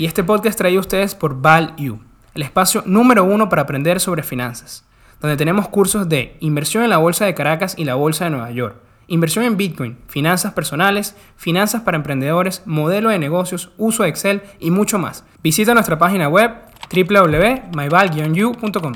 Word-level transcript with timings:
y 0.00 0.06
este 0.06 0.24
podcast 0.24 0.56
traído 0.56 0.78
a 0.78 0.80
ustedes 0.80 1.14
por 1.14 1.42
ValU, 1.42 1.98
el 2.32 2.40
espacio 2.40 2.82
número 2.86 3.22
uno 3.22 3.50
para 3.50 3.60
aprender 3.60 4.00
sobre 4.00 4.22
finanzas, 4.22 4.86
donde 5.20 5.36
tenemos 5.36 5.68
cursos 5.68 6.08
de 6.08 6.38
inversión 6.40 6.84
en 6.84 6.88
la 6.88 6.96
Bolsa 6.96 7.26
de 7.26 7.34
Caracas 7.34 7.74
y 7.76 7.84
la 7.84 7.96
Bolsa 7.96 8.24
de 8.24 8.30
Nueva 8.30 8.50
York, 8.50 8.76
inversión 9.08 9.44
en 9.44 9.58
Bitcoin, 9.58 9.98
finanzas 10.08 10.54
personales, 10.54 11.16
finanzas 11.36 11.82
para 11.82 11.98
emprendedores, 11.98 12.62
modelo 12.64 13.10
de 13.10 13.18
negocios, 13.18 13.72
uso 13.76 14.04
de 14.04 14.08
Excel 14.08 14.40
y 14.58 14.70
mucho 14.70 14.98
más. 14.98 15.22
Visita 15.42 15.74
nuestra 15.74 15.98
página 15.98 16.30
web 16.30 16.50
www.myval-u.com. 16.90 18.94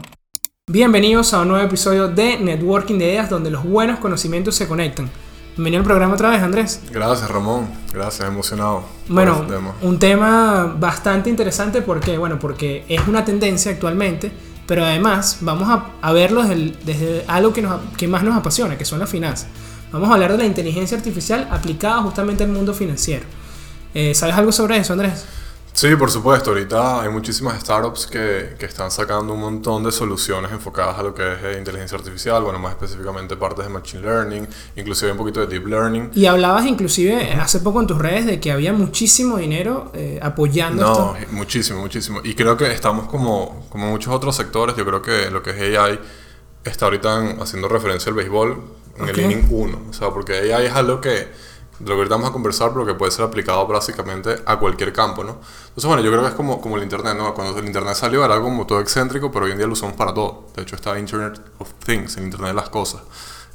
Bienvenidos 0.69 1.35
a 1.35 1.43
un 1.43 1.49
nuevo 1.49 1.67
episodio 1.67 2.09
de 2.09 2.39
Networking 2.39 2.97
de 2.97 3.11
Ideas 3.11 3.29
donde 3.29 3.51
los 3.51 3.63
buenos 3.63 3.99
conocimientos 3.99 4.55
se 4.55 4.67
conectan. 4.67 5.11
Bienvenido 5.57 5.83
al 5.83 5.85
programa 5.85 6.15
otra 6.15 6.31
vez, 6.31 6.43
Andrés. 6.43 6.81
Gracias, 6.91 7.31
Ramón. 7.31 7.69
Gracias, 7.93 8.27
emocionado. 8.27 8.83
Bueno, 9.07 9.43
tema. 9.43 9.73
un 9.83 10.01
tema 10.01 10.75
bastante 10.77 11.31
interesante 11.31 11.81
porque, 11.81 12.19
bueno, 12.19 12.41
porque 12.41 12.85
es 12.89 13.07
una 13.07 13.25
tendencia 13.25 13.71
actualmente, 13.71 14.33
pero 14.67 14.85
además 14.85 15.39
vamos 15.43 15.69
a, 16.03 16.13
verlo 16.13 16.43
desde, 16.43 17.25
algo 17.29 17.53
que, 17.53 17.63
nos, 17.63 17.81
que 17.97 18.09
más 18.09 18.25
nos 18.25 18.37
apasiona, 18.37 18.77
que 18.77 18.85
son 18.85 18.99
las 18.99 19.09
finanzas. 19.09 19.47
Vamos 19.93 20.11
a 20.11 20.15
hablar 20.15 20.33
de 20.33 20.39
la 20.39 20.45
inteligencia 20.45 20.97
artificial 20.97 21.47
aplicada 21.49 22.03
justamente 22.03 22.43
al 22.43 22.51
mundo 22.51 22.75
financiero. 22.75 23.25
Eh, 23.95 24.13
¿Sabes 24.13 24.35
algo 24.35 24.51
sobre 24.51 24.79
eso, 24.79 24.93
Andrés? 24.93 25.25
Sí, 25.75 25.97
por 25.97 26.09
supuesto. 26.09 26.51
Ahorita 26.51 27.03
hay 27.03 27.09
muchísimas 27.09 27.61
startups 27.61 28.07
que, 28.07 28.55
que, 28.57 28.65
están 28.65 28.93
sacando 28.93 29.35
un 29.35 29.41
montón 29.41 29.83
de 29.83 29.91
soluciones 29.91 30.53
enfocadas 30.53 30.97
a 31.01 31.03
lo 31.03 31.13
que 31.13 31.33
es 31.33 31.43
eh, 31.43 31.59
inteligencia 31.59 31.99
artificial, 31.99 32.45
bueno, 32.45 32.61
más 32.61 32.75
específicamente 32.75 33.37
partes 33.37 33.67
de 33.67 33.73
Machine 33.73 34.03
Learning, 34.05 34.47
inclusive 34.77 35.11
un 35.11 35.19
poquito 35.19 35.41
de 35.41 35.49
Deep 35.49 35.67
Learning. 35.67 36.11
Y 36.15 36.27
hablabas 36.27 36.65
inclusive 36.67 37.33
hace 37.33 37.59
poco 37.59 37.81
en 37.81 37.89
tus 37.89 37.99
redes 37.99 38.25
de 38.25 38.39
que 38.39 38.53
había 38.53 38.73
muchísimo 38.73 39.37
dinero 39.37 39.91
eh, 39.95 40.21
apoyando 40.23 40.81
no, 40.81 41.17
muchísimo, 41.33 41.81
muchísimo. 41.81 42.21
Y 42.23 42.35
creo 42.35 42.57
que 42.57 42.71
estamos 42.71 43.09
como, 43.09 43.67
como 43.69 43.89
muchos 43.89 44.15
otros 44.15 44.37
sectores, 44.37 44.77
yo 44.77 44.87
creo 44.87 45.03
que 45.03 45.29
lo 45.33 45.43
que 45.43 45.51
es 45.51 45.77
AI 45.77 45.99
está 46.63 46.85
ahorita 46.85 47.43
haciendo 47.43 47.69
referencia 47.69 48.11
al 48.11 48.15
béisbol 48.15 48.63
en 48.99 49.09
el 49.09 49.21
inning 49.21 49.49
1. 49.51 49.83
O 49.91 49.93
sea, 49.93 50.11
porque 50.11 50.55
AI 50.55 50.67
es 50.67 50.73
algo 50.73 51.01
que 51.01 51.29
de 51.79 51.89
lo 51.89 51.95
que 51.95 52.01
ahorita 52.01 52.15
vamos 52.15 52.31
a 52.31 52.33
conversar, 52.33 52.73
pero 52.73 52.87
que 52.87 52.95
puede 52.95 53.11
ser 53.11 53.25
aplicado 53.25 53.67
básicamente 53.67 54.37
a 54.47 54.59
cualquier 54.59 54.93
campo, 54.93 55.25
¿no? 55.25 55.39
Entonces, 55.69 55.85
bueno, 55.87 56.03
yo 56.03 56.11
creo 56.11 56.23
que 56.23 56.29
es 56.29 56.35
como, 56.35 56.61
como 56.61 56.77
el 56.77 56.83
Internet, 56.83 57.17
¿no? 57.17 57.35
Cuando 57.35 57.59
el 57.59 57.67
Internet 57.67 57.95
salió 57.95 58.25
era 58.25 58.35
algo 58.35 58.47
como 58.47 58.67
todo 58.67 58.81
excéntrico, 58.81 59.31
pero 59.33 59.47
hoy 59.47 59.53
en 59.53 59.59
día 59.59 59.67
lo 59.67 59.73
usamos 59.73 59.97
para 59.97 60.15
todo. 60.15 60.47
De 60.55 60.63
hecho, 60.63 60.77
está 60.77 60.99
Internet 60.99 61.41
of 61.59 61.73
Things, 61.85 62.17
el 62.17 62.25
Internet 62.25 62.49
de 62.49 62.55
las 62.55 62.69
cosas. 62.69 63.03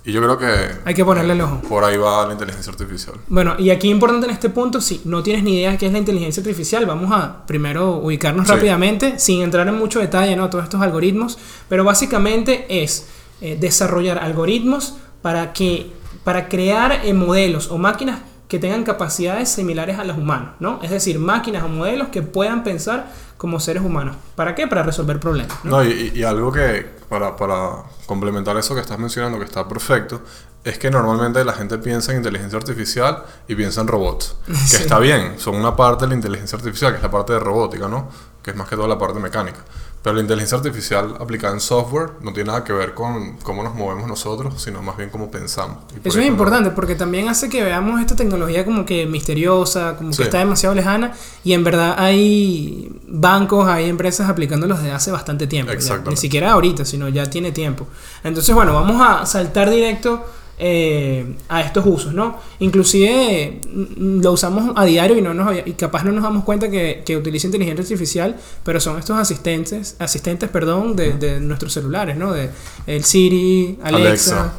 Y 0.05 0.11
yo 0.11 0.21
creo 0.21 0.37
que... 0.37 0.79
Hay 0.85 0.93
que 0.93 1.03
ponerle 1.03 1.33
el 1.33 1.41
ojo. 1.41 1.61
Por 1.67 1.83
ahí 1.83 1.97
va 1.97 2.25
la 2.25 2.33
inteligencia 2.33 2.71
artificial. 2.71 3.15
Bueno, 3.27 3.55
y 3.59 3.69
aquí 3.69 3.89
importante 3.89 4.27
en 4.27 4.33
este 4.33 4.49
punto, 4.49 4.79
si 4.79 5.01
no 5.05 5.21
tienes 5.21 5.43
ni 5.43 5.57
idea 5.57 5.71
de 5.71 5.77
qué 5.77 5.87
es 5.87 5.91
la 5.91 5.99
inteligencia 5.99 6.41
artificial, 6.41 6.85
vamos 6.85 7.11
a 7.11 7.45
primero 7.45 7.97
ubicarnos 7.97 8.47
rápidamente, 8.47 9.19
sin 9.19 9.41
entrar 9.41 9.67
en 9.67 9.77
mucho 9.77 9.99
detalle, 9.99 10.35
¿no? 10.35 10.49
Todos 10.49 10.63
estos 10.63 10.81
algoritmos, 10.81 11.37
pero 11.67 11.83
básicamente 11.83 12.83
es 12.83 13.07
eh, 13.41 13.57
desarrollar 13.59 14.19
algoritmos 14.19 14.95
para 15.21 15.51
que 15.51 15.91
para 16.23 16.49
crear 16.49 17.01
eh, 17.03 17.13
modelos 17.13 17.71
o 17.71 17.77
máquinas 17.77 18.19
que 18.47 18.57
tengan 18.57 18.83
capacidades 18.83 19.47
similares 19.49 19.99
a 19.99 20.03
los 20.03 20.17
humanos, 20.17 20.55
¿no? 20.59 20.79
Es 20.81 20.89
decir, 20.89 21.19
máquinas 21.19 21.63
o 21.63 21.67
modelos 21.67 22.07
que 22.07 22.23
puedan 22.23 22.63
pensar 22.63 23.11
como 23.37 23.59
seres 23.59 23.83
humanos. 23.83 24.17
¿Para 24.35 24.55
qué? 24.55 24.67
Para 24.67 24.81
resolver 24.81 25.19
problemas. 25.19 25.63
No, 25.63 25.83
y, 25.83 26.23
algo 26.23 26.51
que, 26.51 26.85
para, 27.07 27.37
para, 27.37 27.83
complementar 28.07 28.57
eso 28.57 28.73
que 28.73 28.81
estás 28.81 28.97
mencionando, 28.97 29.37
que 29.37 29.45
está 29.45 29.67
perfecto, 29.67 30.23
es 30.63 30.79
que 30.79 30.89
normalmente 30.89 31.45
la 31.45 31.53
gente 31.53 31.77
piensa 31.77 32.11
en 32.11 32.17
inteligencia 32.17 32.57
artificial 32.57 33.23
y 33.47 33.53
piensa 33.53 33.81
en 33.81 33.87
robots. 33.87 34.35
Que 34.71 34.77
está 34.77 34.97
bien, 34.97 35.39
son 35.39 35.55
una 35.55 35.75
parte 35.75 36.05
de 36.05 36.09
la 36.09 36.15
inteligencia 36.15 36.57
artificial, 36.57 36.91
que 36.91 36.97
es 36.97 37.03
la 37.03 37.11
parte 37.11 37.33
de 37.33 37.39
robótica, 37.39 37.87
¿no? 37.87 38.09
Que 38.41 38.51
es 38.51 38.57
más 38.57 38.67
que 38.67 38.75
toda 38.75 38.87
la 38.87 38.97
parte 38.97 39.19
mecánica. 39.19 39.59
Pero 40.01 40.15
la 40.15 40.21
inteligencia 40.21 40.57
artificial 40.57 41.15
aplicada 41.19 41.53
en 41.53 41.59
software 41.59 42.11
no 42.21 42.31
tiene 42.31 42.47
nada 42.47 42.63
que 42.63 42.71
ver 42.71 42.93
con 42.93 43.33
cómo 43.43 43.63
nos 43.63 43.75
movemos 43.75 44.07
nosotros, 44.07 44.61
sino 44.61 44.81
más 44.81 44.95
bien 44.95 45.09
cómo 45.09 45.29
pensamos. 45.29 45.77
Eso 46.03 46.19
es 46.19 46.25
importante 46.25 46.69
porque 46.71 46.95
también 46.95 47.27
hace 47.27 47.49
que 47.49 47.61
veamos 47.63 47.99
esta 47.99 48.15
tecnología 48.15 48.63
como 48.63 48.85
que 48.85 49.05
misteriosa, 49.05 49.97
como 49.97 50.11
que 50.11 50.23
está 50.23 50.37
demasiado 50.39 50.73
lejana 50.73 51.13
y 51.43 51.51
en 51.51 51.65
verdad 51.65 51.95
hay 51.97 52.89
bancos, 53.07 53.67
hay 53.67 53.89
empresas 53.89 54.29
aplicándolos 54.29 54.79
desde 54.79 54.93
hace 54.93 55.11
bastante 55.11 55.47
tiempo. 55.47 55.73
ni 56.07 56.15
siquiera 56.15 56.53
ahorita, 56.53 56.85
sino 56.85 57.09
ya 57.09 57.29
tiene 57.29 57.51
tiempo. 57.51 57.85
Entonces, 58.23 58.55
bueno, 58.55 58.73
vamos 58.73 59.01
a 59.01 59.25
saltar 59.25 59.69
directo 59.69 60.25
eh, 60.59 61.35
a 61.47 61.61
estos 61.61 61.85
usos, 61.85 62.13
¿no? 62.13 62.37
Inclusive 62.59 63.61
mm, 63.71 64.21
lo 64.21 64.33
usamos 64.33 64.73
a 64.75 64.85
diario 64.85 65.17
y, 65.17 65.21
no 65.21 65.33
nos, 65.33 65.55
y 65.65 65.71
capaz 65.73 66.03
no 66.03 66.11
nos 66.11 66.23
damos 66.23 66.43
cuenta 66.43 66.69
que, 66.69 67.01
que, 67.05 67.15
utiliza 67.15 67.47
inteligencia 67.47 67.81
artificial, 67.81 68.35
pero 68.63 68.79
son 68.79 68.99
estos 68.99 69.17
asistentes, 69.17 69.95
asistentes 69.99 70.49
perdón, 70.49 70.95
de, 70.95 71.13
de 71.13 71.39
nuestros 71.39 71.73
celulares, 71.73 72.17
¿no? 72.17 72.33
De 72.33 72.49
el 72.87 73.03
Siri, 73.05 73.79
Alexa. 73.83 74.53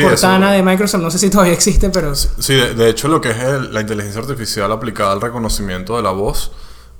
Cortana 0.00 0.52
de 0.52 0.62
Microsoft, 0.62 1.02
no 1.02 1.10
sé 1.10 1.18
si 1.18 1.28
todavía 1.28 1.52
existe, 1.52 1.90
pero... 1.90 2.14
Sí, 2.14 2.54
de, 2.54 2.88
hecho 2.88 3.08
lo 3.08 3.20
que 3.20 3.30
es 3.30 3.70
la 3.70 3.80
inteligencia 3.80 4.22
artificial 4.22 4.72
aplicada 4.72 5.12
al 5.12 5.20
reconocimiento 5.20 5.96
de 5.96 6.02
la 6.02 6.12
voz, 6.12 6.52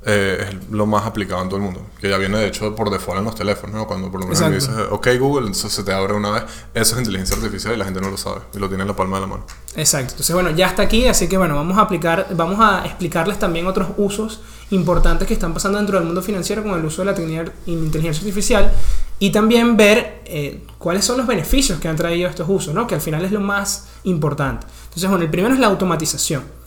eh, 0.04 0.48
es 0.48 0.70
lo 0.70 0.84
más 0.86 1.06
aplicado 1.06 1.42
en 1.42 1.48
todo 1.48 1.58
el 1.58 1.62
mundo. 1.62 1.86
Que 2.00 2.08
ya 2.08 2.18
viene 2.18 2.38
de 2.38 2.48
hecho 2.48 2.74
por 2.74 2.90
default 2.90 3.20
en 3.20 3.24
los 3.24 3.34
teléfonos, 3.34 3.76
¿no? 3.76 3.86
Cuando 3.86 4.10
por 4.10 4.20
lo 4.20 4.26
menos 4.26 4.50
dices, 4.50 4.74
ok 4.90 5.08
Google, 5.18 5.46
entonces 5.46 5.72
se 5.72 5.84
te 5.84 5.92
abre 5.92 6.14
una 6.14 6.30
vez. 6.30 6.44
Eso 6.74 6.94
es 6.94 7.00
inteligencia 7.00 7.36
artificial 7.36 7.74
y 7.74 7.76
la 7.76 7.84
gente 7.84 8.00
no 8.00 8.10
lo 8.10 8.16
sabe. 8.16 8.40
Y 8.52 8.58
lo 8.58 8.68
tiene 8.68 8.82
en 8.82 8.88
la 8.88 8.96
palma 8.96 9.16
de 9.16 9.20
la 9.22 9.26
mano. 9.28 9.46
Exacto. 9.76 10.12
Entonces, 10.12 10.34
bueno, 10.34 10.50
ya 10.50 10.66
está 10.66 10.82
aquí, 10.82 11.06
así 11.06 11.28
que 11.28 11.36
bueno, 11.36 11.54
vamos 11.54 11.78
a 11.78 11.82
aplicar, 11.82 12.26
vamos 12.34 12.58
a 12.60 12.84
explicarles 12.84 13.38
también 13.38 13.66
otros 13.66 13.88
usos 13.96 14.40
importantes 14.70 15.28
que 15.28 15.34
están 15.34 15.54
pasando 15.54 15.78
dentro 15.78 15.98
del 15.98 16.06
mundo 16.06 16.22
financiero 16.22 16.62
con 16.62 16.72
el 16.72 16.84
uso 16.84 17.04
de 17.04 17.12
la 17.12 17.52
inteligencia 17.66 18.20
artificial 18.20 18.72
y 19.18 19.30
también 19.30 19.76
ver 19.76 20.22
eh, 20.24 20.64
cuáles 20.78 21.04
son 21.04 21.18
los 21.18 21.26
beneficios 21.26 21.78
que 21.78 21.88
han 21.88 21.96
traído 21.96 22.28
estos 22.28 22.48
usos, 22.48 22.74
¿no? 22.74 22.86
Que 22.86 22.96
al 22.96 23.00
final 23.00 23.24
es 23.24 23.30
lo 23.30 23.40
más 23.40 23.88
importante. 24.04 24.66
Entonces, 24.84 25.08
bueno, 25.08 25.24
el 25.24 25.30
primero 25.30 25.54
es 25.54 25.60
la 25.60 25.68
automatización 25.68 26.61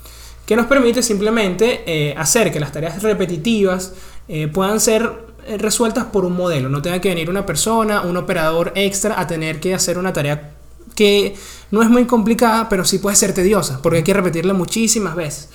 que 0.45 0.55
nos 0.55 0.67
permite 0.67 1.01
simplemente 1.01 1.83
eh, 1.85 2.15
hacer 2.17 2.51
que 2.51 2.59
las 2.59 2.71
tareas 2.71 3.01
repetitivas 3.01 3.93
eh, 4.27 4.47
puedan 4.47 4.79
ser 4.79 5.11
eh, 5.47 5.57
resueltas 5.57 6.05
por 6.05 6.25
un 6.25 6.35
modelo. 6.35 6.69
No 6.69 6.81
tenga 6.81 6.99
que 7.01 7.09
venir 7.09 7.29
una 7.29 7.45
persona, 7.45 8.01
un 8.01 8.17
operador 8.17 8.71
extra 8.75 9.19
a 9.19 9.27
tener 9.27 9.59
que 9.59 9.73
hacer 9.73 9.97
una 9.97 10.13
tarea 10.13 10.51
que 10.95 11.35
no 11.71 11.81
es 11.81 11.89
muy 11.89 12.05
complicada, 12.05 12.69
pero 12.69 12.85
sí 12.85 12.99
puede 12.99 13.15
ser 13.15 13.33
tediosa, 13.33 13.81
porque 13.81 13.97
hay 13.97 14.03
que 14.03 14.13
repetirla 14.13 14.53
muchísimas 14.53 15.15
veces. 15.15 15.49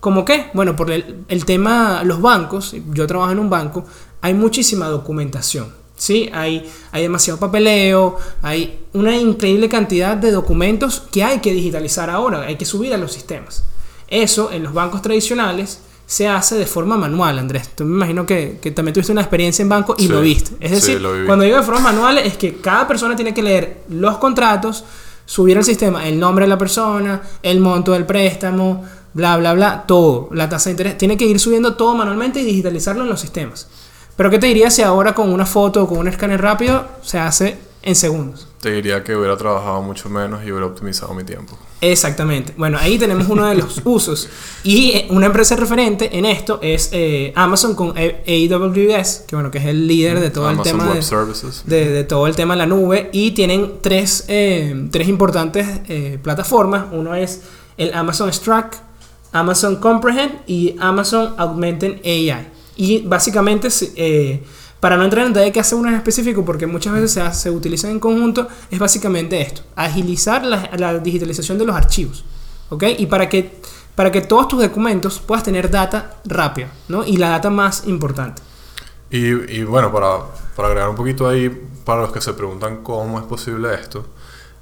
¿Cómo 0.00 0.24
qué? 0.24 0.50
Bueno, 0.52 0.74
por 0.74 0.90
el, 0.90 1.24
el 1.28 1.44
tema, 1.44 2.02
los 2.04 2.20
bancos, 2.20 2.74
yo 2.92 3.06
trabajo 3.06 3.32
en 3.32 3.38
un 3.38 3.48
banco, 3.48 3.84
hay 4.20 4.34
muchísima 4.34 4.86
documentación. 4.88 5.82
¿sí? 6.02 6.28
Hay, 6.32 6.68
hay 6.90 7.02
demasiado 7.02 7.38
papeleo, 7.38 8.16
hay 8.42 8.80
una 8.92 9.16
increíble 9.16 9.68
cantidad 9.68 10.16
de 10.16 10.32
documentos 10.32 11.00
que 11.12 11.22
hay 11.22 11.38
que 11.38 11.52
digitalizar 11.52 12.10
ahora, 12.10 12.42
hay 12.42 12.56
que 12.56 12.64
subir 12.64 12.92
a 12.92 12.96
los 12.96 13.12
sistemas. 13.12 13.62
Eso 14.12 14.52
en 14.52 14.62
los 14.62 14.74
bancos 14.74 15.00
tradicionales 15.00 15.80
se 16.04 16.28
hace 16.28 16.56
de 16.56 16.66
forma 16.66 16.98
manual, 16.98 17.38
Andrés. 17.38 17.70
Tú 17.74 17.86
me 17.86 17.96
imagino 17.96 18.26
que, 18.26 18.58
también 18.76 18.92
tuviste 18.92 19.10
una 19.10 19.22
experiencia 19.22 19.62
en 19.62 19.70
banco 19.70 19.94
y 19.96 20.06
lo 20.06 20.20
viste. 20.20 20.52
Es 20.60 20.70
decir, 20.70 21.00
cuando 21.26 21.46
digo 21.46 21.56
de 21.56 21.62
forma 21.62 21.80
manual 21.80 22.18
es 22.18 22.36
que 22.36 22.56
cada 22.56 22.86
persona 22.86 23.16
tiene 23.16 23.32
que 23.32 23.42
leer 23.42 23.84
los 23.88 24.18
contratos, 24.18 24.84
subir 25.24 25.56
al 25.56 25.64
sistema 25.64 26.06
el 26.06 26.20
nombre 26.20 26.44
de 26.44 26.50
la 26.50 26.58
persona, 26.58 27.22
el 27.42 27.58
monto 27.60 27.92
del 27.92 28.04
préstamo, 28.04 28.84
bla, 29.14 29.38
bla, 29.38 29.54
bla, 29.54 29.84
todo, 29.86 30.28
la 30.32 30.46
tasa 30.46 30.68
de 30.68 30.72
interés. 30.72 30.98
Tiene 30.98 31.16
que 31.16 31.24
ir 31.24 31.40
subiendo 31.40 31.74
todo 31.74 31.94
manualmente 31.94 32.42
y 32.42 32.44
digitalizarlo 32.44 33.04
en 33.04 33.08
los 33.08 33.18
sistemas. 33.18 33.66
Pero 34.14 34.28
¿qué 34.28 34.38
te 34.38 34.46
diría 34.46 34.70
si 34.70 34.82
ahora 34.82 35.14
con 35.14 35.32
una 35.32 35.46
foto 35.46 35.84
o 35.84 35.88
con 35.88 35.96
un 35.96 36.08
escáner 36.08 36.42
rápido 36.42 36.86
se 37.00 37.18
hace 37.18 37.56
en 37.80 37.96
segundos? 37.96 38.51
Te 38.62 38.70
diría 38.70 39.02
que 39.02 39.16
hubiera 39.16 39.36
trabajado 39.36 39.82
mucho 39.82 40.08
menos 40.08 40.44
y 40.44 40.52
hubiera 40.52 40.66
optimizado 40.66 41.12
mi 41.14 41.24
tiempo. 41.24 41.58
Exactamente. 41.80 42.54
Bueno, 42.56 42.78
ahí 42.80 42.96
tenemos 42.96 43.26
uno 43.28 43.44
de 43.48 43.56
los 43.56 43.80
usos. 43.84 44.28
Y 44.62 44.90
eh, 44.90 45.06
una 45.10 45.26
empresa 45.26 45.56
referente 45.56 46.16
en 46.16 46.24
esto 46.26 46.60
es 46.62 46.90
eh, 46.92 47.32
Amazon 47.34 47.74
con 47.74 47.88
AWS, 47.88 49.24
que 49.26 49.34
bueno, 49.34 49.50
que 49.50 49.58
es 49.58 49.64
el 49.64 49.88
líder 49.88 50.20
de 50.20 50.30
todo 50.30 50.48
el 50.48 50.62
tema 50.62 50.94
de, 50.94 51.90
de, 51.90 52.04
todo 52.04 52.28
el 52.28 52.36
tema 52.36 52.54
de 52.54 52.58
la 52.58 52.66
nube. 52.66 53.10
Y 53.12 53.32
tienen 53.32 53.80
tres, 53.80 54.26
eh, 54.28 54.86
tres 54.92 55.08
importantes 55.08 55.66
plataformas. 56.22 56.84
Uno 56.92 57.16
es 57.16 57.42
el 57.76 57.92
Amazon 57.92 58.32
Struck, 58.32 58.76
Amazon 59.32 59.74
Comprehend 59.80 60.42
y 60.46 60.76
Amazon 60.78 61.34
Augmented 61.36 62.00
AI. 62.04 62.46
Y 62.76 63.00
básicamente 63.00 63.70
para 64.82 64.96
no 64.96 65.04
entrar 65.04 65.24
en 65.24 65.32
detalle 65.32 65.52
que 65.52 65.60
hace 65.60 65.76
uno 65.76 65.88
en 65.90 65.94
específico, 65.94 66.44
porque 66.44 66.66
muchas 66.66 66.92
veces 66.92 67.12
se, 67.12 67.34
se 67.34 67.50
utilizan 67.52 67.92
en 67.92 68.00
conjunto, 68.00 68.48
es 68.68 68.80
básicamente 68.80 69.40
esto, 69.40 69.62
agilizar 69.76 70.44
la, 70.44 70.98
digitalización 70.98 71.56
de 71.56 71.64
los 71.64 71.76
archivos, 71.76 72.24
¿ok? 72.68 72.82
Y 72.98 73.06
para 73.06 73.28
que, 73.28 73.60
para 73.94 74.10
que 74.10 74.22
todos 74.22 74.48
tus 74.48 74.60
documentos 74.60 75.20
puedas 75.20 75.44
tener 75.44 75.70
data 75.70 76.16
rápida, 76.24 76.66
¿no? 76.88 77.04
Y 77.04 77.16
la 77.16 77.28
data 77.28 77.48
más 77.48 77.86
importante. 77.86 78.42
Y, 79.08 79.28
y 79.58 79.62
bueno, 79.62 79.92
para, 79.92 80.18
para 80.56 80.66
agregar 80.66 80.88
un 80.88 80.96
poquito 80.96 81.28
ahí, 81.28 81.48
para 81.84 82.00
los 82.00 82.12
que 82.12 82.20
se 82.20 82.32
preguntan 82.32 82.82
cómo 82.82 83.20
es 83.20 83.24
posible 83.26 83.72
esto, 83.74 84.04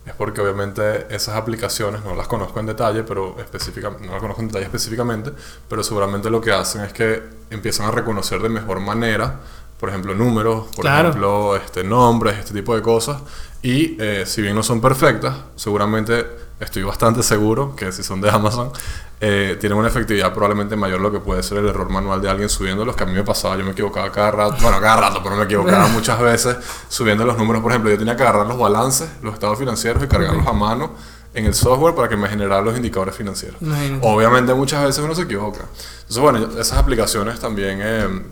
es 0.05 0.13
porque 0.15 0.41
obviamente 0.41 1.07
esas 1.15 1.37
aplicaciones 1.37 2.05
no 2.05 2.15
las 2.15 2.27
conozco 2.27 2.59
en 2.61 2.67
detalle, 2.67 3.05
pero 3.05 3.37
específicamente, 3.39 4.07
no 4.07 4.13
las 4.13 4.21
conozco 4.21 4.43
en 4.43 4.49
detalle 4.49 4.65
específicamente, 4.67 5.33
pero 5.69 5.83
seguramente 5.83 6.29
lo 6.29 6.41
que 6.41 6.53
hacen 6.53 6.83
es 6.83 6.93
que 6.93 7.23
empiezan 7.51 7.87
a 7.87 7.91
reconocer 7.91 8.41
de 8.41 8.49
mejor 8.49 8.81
manera, 8.81 9.41
por 9.81 9.88
ejemplo, 9.88 10.15
números, 10.15 10.67
por 10.77 10.87
ejemplo, 10.87 11.56
este, 11.56 11.82
nombres, 11.82 12.38
este 12.38 12.53
tipo 12.53 12.75
de 12.75 12.82
cosas. 12.82 13.23
Y 13.62 13.97
eh, 13.99 14.25
si 14.27 14.43
bien 14.43 14.55
no 14.55 14.62
son 14.62 14.79
perfectas, 14.79 15.35
seguramente 15.56 16.27
estoy 16.61 16.82
bastante 16.82 17.23
seguro 17.23 17.75
que 17.75 17.91
si 17.91 18.03
son 18.03 18.21
de 18.21 18.31
Amazon, 18.31 18.71
eh, 19.23 19.56
tienen 19.59 19.79
una 19.79 19.88
efectividad 19.88 20.35
probablemente 20.35 20.77
mayor 20.77 21.00
lo 21.00 21.11
que 21.11 21.21
puede 21.21 21.43
ser 21.43 21.59
el 21.59 21.69
error 21.69 21.88
manual 21.88 22.21
de 22.21 22.29
alguien 22.29 22.50
subiéndolos, 22.50 22.94
que 22.94 23.05
a 23.05 23.06
mí 23.06 23.15
me 23.15 23.23
pasaba, 23.23 23.56
yo 23.56 23.65
me 23.65 23.71
equivocaba 23.71 24.12
cada 24.12 24.31
rato, 24.31 24.56
bueno, 24.61 24.79
cada 24.81 24.97
rato, 24.97 25.23
pero 25.23 25.37
me 25.37 25.44
equivocaba 25.44 25.88
muchas 25.88 26.21
veces 26.21 26.56
subiendo 26.91 27.25
los 27.25 27.38
números, 27.38 27.62
por 27.62 27.73
ejemplo, 27.73 27.91
yo 27.91 27.99
tenía 27.99 28.17
que 28.17 28.23
agarrar 28.23 28.47
los 28.47 28.59
balances, 28.59 29.09
los 29.23 29.33
estados 29.33 29.59
financieros 29.59 30.03
y 30.05 30.06
cargarlos 30.09 30.47
a 30.47 30.53
mano 30.53 30.91
en 31.33 31.47
el 31.47 31.55
software 31.55 31.94
para 31.94 32.09
que 32.09 32.17
me 32.17 32.29
generara 32.29 32.61
los 32.61 32.76
indicadores 32.76 33.15
financieros. 33.15 33.56
Obviamente 34.03 34.53
muchas 34.53 34.85
veces 34.85 35.03
uno 35.03 35.15
se 35.15 35.23
equivoca. 35.23 35.65
Entonces, 36.00 36.19
bueno, 36.19 36.49
esas 36.61 36.76
aplicaciones 36.76 37.41
también... 37.41 37.81
Eh, 37.83 38.23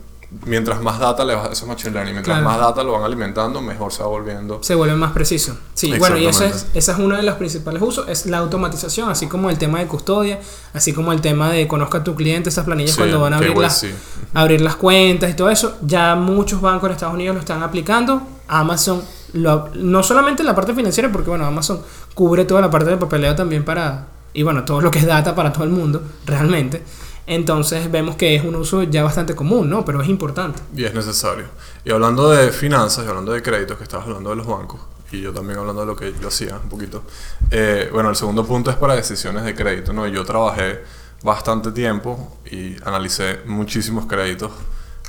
mientras 0.44 0.82
más 0.82 0.98
data 0.98 1.24
le 1.24 1.34
vas, 1.34 1.50
eso 1.52 1.64
es 1.64 1.68
machine 1.68 1.92
learning, 1.92 2.14
mientras 2.14 2.42
más 2.42 2.58
data 2.58 2.82
lo 2.82 2.92
van 2.92 3.02
alimentando, 3.02 3.62
mejor 3.62 3.92
se 3.92 4.02
va 4.02 4.08
volviendo. 4.08 4.62
Se 4.62 4.74
vuelve 4.74 4.94
más 4.94 5.12
preciso. 5.12 5.56
Sí, 5.72 5.96
bueno, 5.98 6.18
y 6.18 6.26
eso 6.26 6.44
es, 6.44 6.66
ese 6.74 6.92
es 6.92 6.98
uno 6.98 7.16
de 7.16 7.22
los 7.22 7.36
principales 7.36 7.80
usos, 7.80 8.06
es 8.08 8.26
la 8.26 8.38
automatización, 8.38 9.08
así 9.08 9.26
como 9.26 9.48
el 9.48 9.56
tema 9.56 9.78
de 9.78 9.86
custodia, 9.86 10.38
así 10.74 10.92
como 10.92 11.12
el 11.12 11.20
tema 11.22 11.50
de 11.50 11.66
conozca 11.66 11.98
a 11.98 12.04
tu 12.04 12.14
cliente, 12.14 12.50
esas 12.50 12.66
planillas 12.66 12.96
cuando 12.96 13.20
van 13.20 13.32
a 13.32 13.36
abrir, 13.36 13.56
las, 13.56 13.86
abrir 14.34 14.60
las 14.60 14.76
cuentas 14.76 15.30
y 15.30 15.34
todo 15.34 15.48
eso, 15.48 15.78
ya 15.82 16.14
muchos 16.14 16.60
bancos 16.60 16.88
en 16.88 16.94
Estados 16.94 17.14
Unidos 17.14 17.34
lo 17.34 17.40
están 17.40 17.62
aplicando, 17.62 18.22
Amazon, 18.48 19.02
no 19.32 20.02
solamente 20.02 20.42
la 20.42 20.54
parte 20.54 20.74
financiera, 20.74 21.10
porque 21.10 21.30
bueno, 21.30 21.46
Amazon 21.46 21.80
cubre 22.14 22.44
toda 22.44 22.60
la 22.60 22.70
parte 22.70 22.90
de 22.90 22.98
papeleo 22.98 23.34
también 23.34 23.64
para, 23.64 24.08
y 24.34 24.42
bueno, 24.42 24.64
todo 24.64 24.82
lo 24.82 24.90
que 24.90 24.98
es 24.98 25.06
data 25.06 25.34
para 25.34 25.52
todo 25.52 25.64
el 25.64 25.70
mundo, 25.70 26.02
realmente. 26.26 26.82
Entonces 27.28 27.90
vemos 27.90 28.16
que 28.16 28.34
es 28.34 28.42
un 28.42 28.56
uso 28.56 28.84
ya 28.84 29.04
bastante 29.04 29.34
común, 29.34 29.68
¿no? 29.68 29.84
Pero 29.84 30.00
es 30.00 30.08
importante. 30.08 30.60
Y 30.74 30.84
es 30.84 30.94
necesario. 30.94 31.44
Y 31.84 31.90
hablando 31.90 32.30
de 32.30 32.50
finanzas 32.50 33.04
y 33.04 33.08
hablando 33.08 33.32
de 33.32 33.42
créditos, 33.42 33.76
que 33.76 33.84
estabas 33.84 34.06
hablando 34.06 34.30
de 34.30 34.36
los 34.36 34.46
bancos, 34.46 34.80
y 35.12 35.20
yo 35.20 35.32
también 35.34 35.58
hablando 35.58 35.82
de 35.82 35.86
lo 35.86 35.94
que 35.94 36.14
yo 36.20 36.28
hacía 36.28 36.56
un 36.56 36.70
poquito. 36.70 37.02
Eh, 37.50 37.90
bueno, 37.92 38.08
el 38.08 38.16
segundo 38.16 38.46
punto 38.46 38.70
es 38.70 38.76
para 38.78 38.94
decisiones 38.94 39.44
de 39.44 39.54
crédito, 39.54 39.92
¿no? 39.92 40.06
Yo 40.06 40.24
trabajé 40.24 40.80
bastante 41.22 41.70
tiempo 41.70 42.38
y 42.50 42.76
analicé 42.82 43.40
muchísimos 43.44 44.06
créditos 44.06 44.50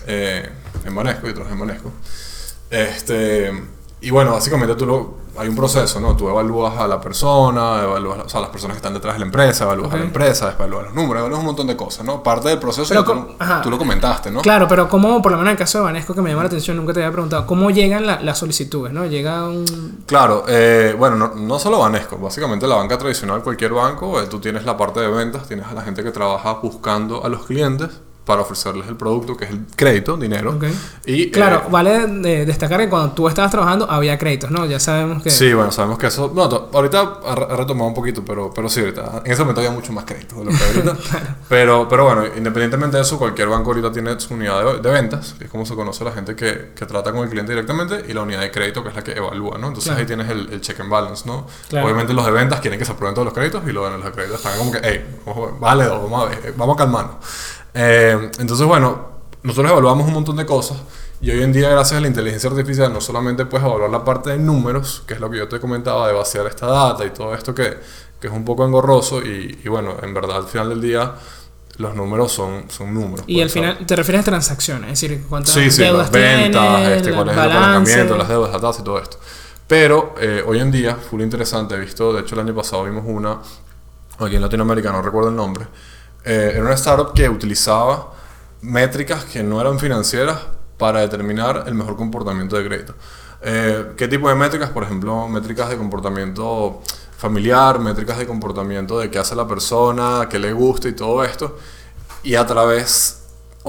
eh, 0.05 0.49
en 0.83 0.93
Banesco 0.93 1.25
y 1.25 1.31
otros 1.31 1.49
en 1.49 1.57
Banesco. 1.57 1.93
Este, 2.69 3.53
y 4.01 4.11
bueno, 4.11 4.31
básicamente 4.31 4.75
tú 4.75 4.85
lo, 4.85 5.13
hay 5.37 5.47
un 5.47 5.55
proceso, 5.55 5.99
¿no? 5.99 6.15
Tú 6.15 6.29
evalúas 6.29 6.77
a 6.77 6.87
la 6.87 6.99
persona, 6.99 7.81
evalúas 7.83 8.19
o 8.25 8.29
sea, 8.29 8.39
a 8.39 8.41
las 8.41 8.49
personas 8.49 8.75
que 8.75 8.79
están 8.79 8.93
detrás 8.93 9.15
de 9.15 9.19
la 9.19 9.25
empresa, 9.25 9.65
evalúas 9.65 9.93
a 9.93 9.97
la 9.97 10.03
empresa, 10.03 10.53
evalúas 10.57 10.85
los 10.85 10.93
números, 10.93 11.21
evalúas 11.21 11.39
un 11.39 11.45
montón 11.45 11.67
de 11.67 11.77
cosas, 11.77 12.05
¿no? 12.05 12.23
Parte 12.23 12.49
del 12.49 12.59
proceso 12.59 12.93
tú, 13.03 13.69
lo 13.69 13.77
comentaste, 13.77 14.31
¿no? 14.31 14.41
Claro, 14.41 14.67
pero 14.67 14.89
como, 14.89 15.21
por 15.21 15.31
lo 15.31 15.37
menos 15.37 15.49
en 15.49 15.53
el 15.53 15.57
caso 15.57 15.79
de 15.79 15.85
Vanesco, 15.85 16.13
que 16.13 16.21
me 16.21 16.29
llama 16.29 16.43
la 16.43 16.47
atención, 16.47 16.77
nunca 16.77 16.93
te 16.93 17.01
había 17.01 17.11
preguntado, 17.11 17.45
¿cómo 17.45 17.71
llegan 17.71 18.05
las 18.05 18.37
solicitudes, 18.37 18.91
¿no? 18.91 19.05
Llega 19.05 19.47
un... 19.47 20.03
Claro, 20.05 20.43
eh, 20.47 20.95
bueno, 20.97 21.15
no, 21.15 21.35
no, 21.35 21.59
solo 21.59 21.79
Vanesco, 21.79 22.17
básicamente 22.17 22.67
la 22.67 22.75
banca 22.75 22.97
tradicional, 22.97 23.41
cualquier 23.41 23.73
banco, 23.73 24.21
eh, 24.21 24.27
tú 24.27 24.39
tienes 24.39 24.65
la 24.65 24.77
parte 24.77 24.99
de 24.99 25.07
ventas, 25.07 25.47
tienes 25.47 25.67
a 25.67 25.73
la 25.73 25.81
gente 25.81 26.03
que 26.03 26.11
trabaja 26.11 26.53
buscando 26.53 27.23
a 27.23 27.29
los 27.29 27.45
clientes, 27.45 28.01
para 28.29 28.43
ofrecerles 28.43 28.87
el 28.87 28.95
producto, 28.95 29.35
que 29.35 29.45
es 29.45 29.49
el 29.49 29.61
crédito, 29.75 30.15
dinero. 30.15 30.55
Y, 31.03 31.31
claro, 31.31 31.63
eh, 31.65 31.69
vale 31.71 32.07
destacar 32.45 32.79
que 32.79 32.87
cuando 32.87 33.13
tú 33.13 33.27
estabas 33.27 33.49
trabajando 33.49 33.89
había 33.89 34.19
créditos, 34.19 34.51
¿no? 34.51 34.67
Ya 34.67 34.79
sabemos 34.79 35.23
que... 35.23 35.31
Sí, 35.31 35.51
bueno, 35.51 35.71
sabemos 35.71 35.97
que 35.97 36.05
eso... 36.05 36.31
No, 36.35 36.43
ahorita 36.43 37.21
ha 37.25 37.55
retomado 37.55 37.87
un 37.87 37.95
poquito, 37.95 38.23
pero, 38.23 38.53
pero 38.53 38.69
sí, 38.69 38.81
ahorita... 38.81 39.23
En 39.25 39.31
ese 39.31 39.41
momento 39.41 39.61
había 39.61 39.71
mucho 39.71 39.91
más 39.93 40.03
crédito 40.05 40.35
de 40.35 40.45
lo 40.45 40.51
que 40.51 40.63
ahorita. 40.63 40.97
pero, 41.49 41.89
pero 41.89 42.03
bueno, 42.03 42.23
independientemente 42.37 42.97
de 42.97 43.01
eso, 43.01 43.17
cualquier 43.17 43.47
banco 43.47 43.71
ahorita 43.71 43.91
tiene 43.91 44.19
su 44.19 44.35
unidad 44.35 44.79
de, 44.79 44.91
ventas, 44.91 45.33
que 45.33 45.45
es 45.45 45.49
como 45.49 45.65
se 45.65 45.73
conoce 45.73 46.03
la 46.03 46.11
gente 46.11 46.35
que, 46.35 46.73
que, 46.75 46.85
trata 46.85 47.11
con 47.11 47.23
el 47.23 47.29
cliente 47.31 47.51
directamente, 47.51 48.05
y 48.07 48.13
la 48.13 48.21
unidad 48.21 48.41
de 48.41 48.51
crédito, 48.51 48.83
que 48.83 48.89
es 48.89 48.95
la 48.95 49.03
que 49.03 49.13
evalúa, 49.13 49.57
¿no? 49.57 49.69
Entonces 49.69 49.91
ahí 49.91 50.05
tienes 50.05 50.29
el, 50.29 50.53
el, 50.53 50.61
check 50.61 50.79
and 50.81 50.91
balance, 50.91 51.23
¿no? 51.25 51.47
Obviamente 51.71 52.13
los 52.13 52.23
de 52.27 52.31
ventas 52.31 52.59
quieren 52.59 52.77
que 52.77 52.85
se 52.85 52.91
aprueben 52.91 53.15
todos 53.15 53.25
los 53.25 53.33
créditos 53.33 53.63
y 53.67 53.71
los 53.71 54.03
de 54.03 54.11
créditos 54.11 54.37
están 54.37 54.55
como 54.59 54.71
que, 54.71 54.81
hey, 54.83 55.03
vale, 55.59 55.87
vamos 55.87 56.27
a 56.27 56.29
ver, 56.29 56.53
vamos 56.55 56.75
a 56.75 56.77
calmarnos. 56.77 57.15
Eh, 57.73 58.31
entonces, 58.39 58.65
bueno, 58.65 59.09
nosotros 59.43 59.71
evaluamos 59.71 60.07
un 60.07 60.13
montón 60.13 60.35
de 60.35 60.45
cosas 60.45 60.77
y 61.21 61.31
hoy 61.31 61.43
en 61.43 61.51
día, 61.51 61.69
gracias 61.69 61.97
a 61.97 62.01
la 62.01 62.07
inteligencia 62.07 62.49
artificial, 62.49 62.93
no 62.93 63.01
solamente 63.01 63.45
puedes 63.45 63.67
evaluar 63.67 63.89
la 63.89 64.05
parte 64.05 64.29
de 64.29 64.37
números, 64.37 65.03
que 65.05 65.15
es 65.15 65.19
lo 65.19 65.29
que 65.29 65.37
yo 65.37 65.47
te 65.49 65.59
comentaba, 65.59 66.07
de 66.07 66.13
vaciar 66.13 66.47
esta 66.47 66.67
data 66.67 67.05
y 67.05 67.09
todo 67.09 67.33
esto 67.35 67.53
que, 67.53 67.77
que 68.19 68.27
es 68.27 68.33
un 68.33 68.45
poco 68.45 68.65
engorroso 68.65 69.21
y, 69.21 69.67
bueno, 69.67 69.97
en 70.01 70.13
verdad 70.13 70.37
al 70.37 70.45
final 70.45 70.69
del 70.69 70.81
día 70.81 71.13
los 71.77 71.95
números 71.95 72.31
son, 72.31 72.65
son 72.69 72.93
números. 72.93 73.23
Y 73.27 73.35
pues, 73.35 73.43
al 73.43 73.49
final, 73.49 73.85
¿te 73.85 73.95
refieres 73.95 74.21
a 74.21 74.25
transacciones? 74.25 74.91
Es 74.91 75.01
decir, 75.01 75.25
cuántas 75.27 75.53
sí, 75.53 75.71
sí, 75.71 75.81
las 75.81 76.11
ventas, 76.11 76.87
este, 76.89 77.13
cuál 77.13 77.29
es 77.29 77.33
el 77.33 77.39
apalancamiento, 77.39 78.17
las 78.17 78.27
deudas, 78.27 78.51
las 78.51 78.61
tasas 78.61 78.81
y 78.81 78.83
todo 78.83 78.99
esto. 78.99 79.17
Pero 79.67 80.15
eh, 80.19 80.43
hoy 80.45 80.59
en 80.59 80.71
día, 80.71 80.95
full 80.95 81.21
interesante, 81.21 81.75
he 81.75 81.79
visto, 81.79 82.11
de 82.13 82.21
hecho 82.21 82.35
el 82.35 82.41
año 82.41 82.55
pasado 82.55 82.83
vimos 82.85 83.03
una, 83.05 83.39
aquí 84.19 84.35
en 84.35 84.41
Latinoamérica, 84.41 84.91
no 84.91 85.01
recuerdo 85.01 85.29
el 85.29 85.35
nombre, 85.35 85.67
eh, 86.29 86.51
era 86.53 86.61
una 86.61 86.75
startup 86.75 87.11
que 87.11 87.27
utilizaba 87.27 88.13
métricas 88.61 89.25
que 89.25 89.41
no 89.41 89.59
eran 89.59 89.79
financieras 89.79 90.37
para 90.77 90.99
determinar 90.99 91.63
el 91.65 91.73
mejor 91.73 91.95
comportamiento 91.95 92.55
de 92.55 92.67
crédito. 92.67 92.93
Eh, 93.41 93.93
¿Qué 93.97 94.07
tipo 94.07 94.29
de 94.29 94.35
métricas? 94.35 94.69
Por 94.69 94.83
ejemplo, 94.83 95.27
métricas 95.27 95.69
de 95.69 95.77
comportamiento 95.77 96.83
familiar, 97.17 97.79
métricas 97.79 98.19
de 98.19 98.27
comportamiento 98.27 98.99
de 98.99 99.09
qué 99.09 99.17
hace 99.17 99.35
la 99.35 99.47
persona, 99.47 100.27
qué 100.29 100.37
le 100.37 100.53
gusta 100.53 100.87
y 100.87 100.93
todo 100.93 101.23
esto. 101.23 101.57
Y 102.21 102.35
a 102.35 102.45
través 102.45 103.18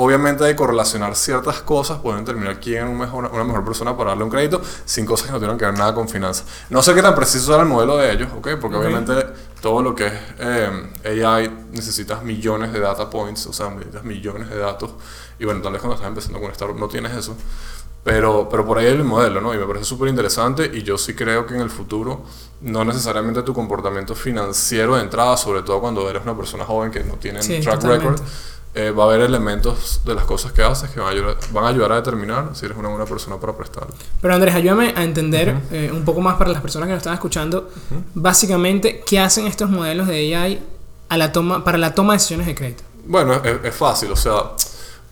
obviamente 0.02 0.44
de 0.44 0.56
correlacionar 0.56 1.14
ciertas 1.14 1.60
cosas 1.60 1.98
pueden 1.98 2.24
determinar 2.24 2.58
quién 2.58 2.88
es 2.88 2.94
mejor, 2.94 3.30
una 3.32 3.44
mejor 3.44 3.62
persona 3.66 3.94
para 3.94 4.10
darle 4.10 4.24
un 4.24 4.30
crédito 4.30 4.62
sin 4.86 5.04
cosas 5.04 5.26
que 5.26 5.32
no 5.32 5.38
tienen 5.38 5.58
que 5.58 5.66
ver 5.66 5.76
nada 5.76 5.94
con 5.94 6.08
finanzas. 6.08 6.46
No 6.70 6.82
sé 6.82 6.94
qué 6.94 7.02
tan 7.02 7.14
preciso 7.14 7.52
era 7.52 7.64
el 7.64 7.68
modelo 7.68 7.98
de 7.98 8.10
ellos, 8.10 8.30
¿ok? 8.34 8.48
Porque 8.58 8.78
obviamente 8.78 9.12
todo 9.60 9.82
lo 9.82 9.94
que 9.94 10.06
es 10.06 10.12
eh, 10.38 11.26
AI 11.26 11.66
necesitas 11.72 12.22
millones 12.22 12.72
de 12.72 12.80
data 12.80 13.10
points, 13.10 13.46
o 13.46 13.52
sea, 13.52 13.68
necesitas 13.68 14.02
millones 14.02 14.48
de 14.48 14.56
datos. 14.56 14.90
Y 15.38 15.44
bueno, 15.44 15.60
tal 15.60 15.72
vez 15.72 15.82
cuando 15.82 15.96
estás 15.96 16.08
empezando 16.08 16.40
con 16.40 16.50
startup 16.50 16.78
no 16.78 16.88
tienes 16.88 17.12
eso. 17.12 17.36
Pero, 18.02 18.48
pero 18.50 18.64
por 18.64 18.78
ahí 18.78 18.86
el 18.86 19.04
modelo, 19.04 19.42
¿no? 19.42 19.52
Y 19.52 19.58
me 19.58 19.66
parece 19.66 19.84
súper 19.84 20.08
interesante 20.08 20.70
y 20.72 20.82
yo 20.82 20.96
sí 20.96 21.14
creo 21.14 21.44
que 21.44 21.54
en 21.54 21.60
el 21.60 21.68
futuro 21.68 22.22
no 22.62 22.86
necesariamente 22.86 23.42
tu 23.42 23.52
comportamiento 23.52 24.14
financiero 24.14 24.96
de 24.96 25.02
entrada, 25.02 25.36
sobre 25.36 25.60
todo 25.62 25.78
cuando 25.78 26.08
eres 26.08 26.22
una 26.22 26.34
persona 26.34 26.64
joven 26.64 26.90
que 26.90 27.04
no 27.04 27.16
tiene 27.16 27.40
track 27.40 27.82
record, 27.82 28.18
eh, 28.74 28.90
va 28.90 29.04
a 29.04 29.06
haber 29.08 29.22
elementos 29.22 30.00
de 30.04 30.14
las 30.14 30.24
cosas 30.24 30.52
que 30.52 30.62
haces 30.62 30.90
que 30.90 31.00
van 31.00 31.08
a, 31.08 31.12
ayudar, 31.12 31.36
van 31.52 31.64
a 31.64 31.68
ayudar 31.68 31.92
a 31.92 31.96
determinar 31.96 32.50
si 32.54 32.66
eres 32.66 32.78
una 32.78 32.88
buena 32.88 33.04
persona 33.04 33.36
para 33.36 33.56
prestar. 33.56 33.88
Pero 34.20 34.34
Andrés, 34.34 34.54
ayúdame 34.54 34.94
a 34.96 35.02
entender 35.02 35.56
eh, 35.72 35.90
un 35.92 36.04
poco 36.04 36.20
más 36.20 36.36
para 36.36 36.50
las 36.50 36.62
personas 36.62 36.86
que 36.86 36.92
nos 36.92 37.00
están 37.00 37.14
escuchando, 37.14 37.68
básicamente, 38.14 39.02
¿qué 39.04 39.18
hacen 39.18 39.46
estos 39.46 39.70
modelos 39.70 40.06
de 40.06 40.36
AI 40.36 40.62
a 41.08 41.16
la 41.16 41.32
toma, 41.32 41.64
para 41.64 41.78
la 41.78 41.94
toma 41.94 42.12
de 42.12 42.18
decisiones 42.18 42.46
de 42.46 42.54
crédito? 42.54 42.84
Bueno, 43.06 43.34
es, 43.34 43.64
es 43.64 43.74
fácil, 43.74 44.12
o 44.12 44.16
sea, 44.16 44.52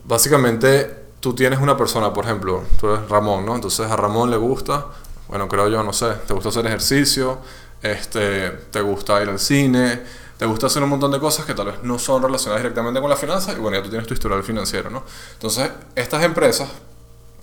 básicamente 0.05 0.95
tú 1.21 1.35
tienes 1.35 1.59
una 1.59 1.77
persona, 1.77 2.13
por 2.13 2.25
ejemplo, 2.25 2.63
tú 2.79 2.91
eres 2.91 3.09
Ramón, 3.09 3.45
¿no? 3.45 3.55
Entonces 3.55 3.91
a 3.91 3.97
Ramón 3.97 4.31
le 4.31 4.37
gusta, 4.37 4.87
bueno, 5.29 5.49
creo 5.49 5.69
yo, 5.69 5.83
no 5.83 5.93
sé, 5.93 6.13
te 6.27 6.33
gusta 6.33 6.51
hacer 6.51 6.67
ejercicio, 6.67 7.39
este, 7.83 8.51
te 8.71 8.81
gusta 8.81 9.23
ir 9.23 9.29
al 9.29 9.39
cine, 9.39 10.01
te 10.39 10.47
gusta 10.47 10.69
hacer 10.69 10.83
un 10.83 10.89
montón 10.89 11.11
de 11.11 11.19
cosas 11.19 11.45
que 11.45 11.53
tal 11.53 11.67
vez 11.67 11.83
no 11.83 11.99
son 11.99 12.23
relacionadas 12.23 12.63
directamente 12.63 13.01
con 13.01 13.11
la 13.11 13.17
finanza 13.17 13.53
y 13.53 13.57
bueno, 13.57 13.77
ya 13.77 13.83
tú 13.83 13.91
tienes 13.91 14.07
tu 14.07 14.15
historial 14.15 14.43
financiero, 14.43 14.89
¿no? 14.89 15.03
Entonces, 15.35 15.71
estas 15.95 16.23
empresas 16.23 16.69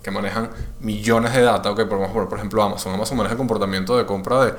que 0.02 0.10
manejan 0.10 0.50
millones 0.80 1.34
de 1.34 1.42
data, 1.42 1.70
ok, 1.70 1.84
por, 1.84 2.28
por 2.28 2.38
ejemplo 2.38 2.62
Amazon, 2.62 2.94
Amazon 2.94 3.18
maneja 3.18 3.32
el 3.32 3.38
comportamiento 3.38 3.98
de 3.98 4.06
compra 4.06 4.44
de 4.46 4.54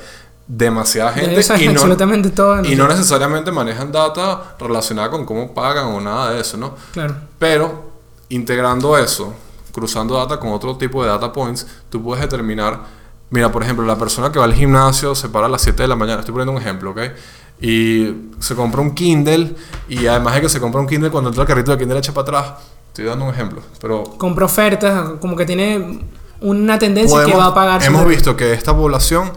demasiada 0.48 1.12
gente 1.12 1.42
y, 1.60 1.68
no, 1.68 1.72
absolutamente 1.74 2.30
todo 2.30 2.64
y 2.64 2.76
no 2.76 2.88
necesariamente 2.88 3.52
manejan 3.52 3.92
data 3.92 4.56
relacionada 4.58 5.10
con 5.12 5.26
cómo 5.26 5.54
pagan 5.54 5.88
o 5.88 6.00
nada 6.00 6.32
de 6.32 6.42
eso, 6.42 6.58
¿no? 6.58 6.76
Claro. 6.94 7.16
Pero 7.38 7.92
integrando 8.30 8.98
eso, 8.98 9.34
cruzando 9.74 10.16
data 10.16 10.40
con 10.40 10.52
otro 10.52 10.78
tipo 10.78 11.04
de 11.04 11.10
data 11.10 11.34
points, 11.34 11.68
tú 11.90 12.02
puedes 12.02 12.22
determinar, 12.22 12.82
mira, 13.30 13.52
por 13.52 13.64
ejemplo, 13.64 13.86
la 13.86 13.98
persona 13.98 14.32
que 14.32 14.40
va 14.40 14.46
al 14.46 14.54
gimnasio 14.54 15.16
se 15.16 15.28
para 15.28 15.48
a 15.48 15.50
las 15.50 15.62
7 15.62 15.84
de 15.84 15.88
la 15.88 15.96
mañana, 15.96 16.20
estoy 16.20 16.34
poniendo 16.34 16.54
un 16.54 16.62
ejemplo, 16.62 16.92
¿ok? 16.92 17.00
Y 17.60 18.14
se 18.40 18.56
compra 18.56 18.82
un 18.82 18.92
Kindle 18.92 19.56
y 19.90 20.06
además 20.08 20.36
de 20.36 20.42
que 20.42 20.50
se 20.50 20.60
compra 20.60 20.80
un 20.80 20.88
Kindle 20.88 21.10
cuando 21.10 21.30
entra 21.30 21.44
el 21.44 21.48
carrito 21.48 21.72
de 21.72 21.78
Kindle 21.78 21.98
echa 21.98 22.14
para 22.14 22.40
atrás. 22.40 22.54
Estoy 22.90 23.06
dando 23.06 23.26
un 23.26 23.32
ejemplo, 23.32 23.62
pero 23.80 24.04
compra 24.04 24.46
ofertas, 24.46 25.12
como 25.20 25.36
que 25.36 25.46
tiene 25.46 26.02
una 26.42 26.80
tendencia 26.80 27.26
que 27.26 27.36
va 27.36 27.48
a 27.48 27.54
pagar. 27.54 27.84
Hemos 27.84 28.08
visto 28.08 28.36
que 28.36 28.54
esta 28.54 28.76
población 28.76 29.32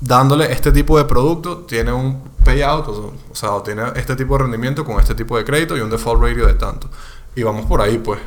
dándole 0.00 0.52
este 0.52 0.72
tipo 0.72 0.96
de 0.96 1.04
producto 1.04 1.58
tiene 1.58 1.92
un 1.92 2.22
payout, 2.44 2.88
o, 2.88 3.12
sea, 3.32 3.62
tiene 3.64 3.82
este 3.96 4.16
tipo 4.16 4.36
de 4.36 4.44
rendimiento 4.44 4.84
con 4.84 5.00
este 5.00 5.14
tipo 5.14 5.36
de 5.36 5.44
crédito 5.44 5.76
y 5.76 5.80
un 5.80 5.90
default 5.90 6.22
ratio 6.22 6.46
de 6.46 6.54
tanto. 6.54 6.88
Y 7.34 7.42
vamos 7.42 7.66
por 7.66 7.80
ahí, 7.80 7.98
pues. 7.98 8.20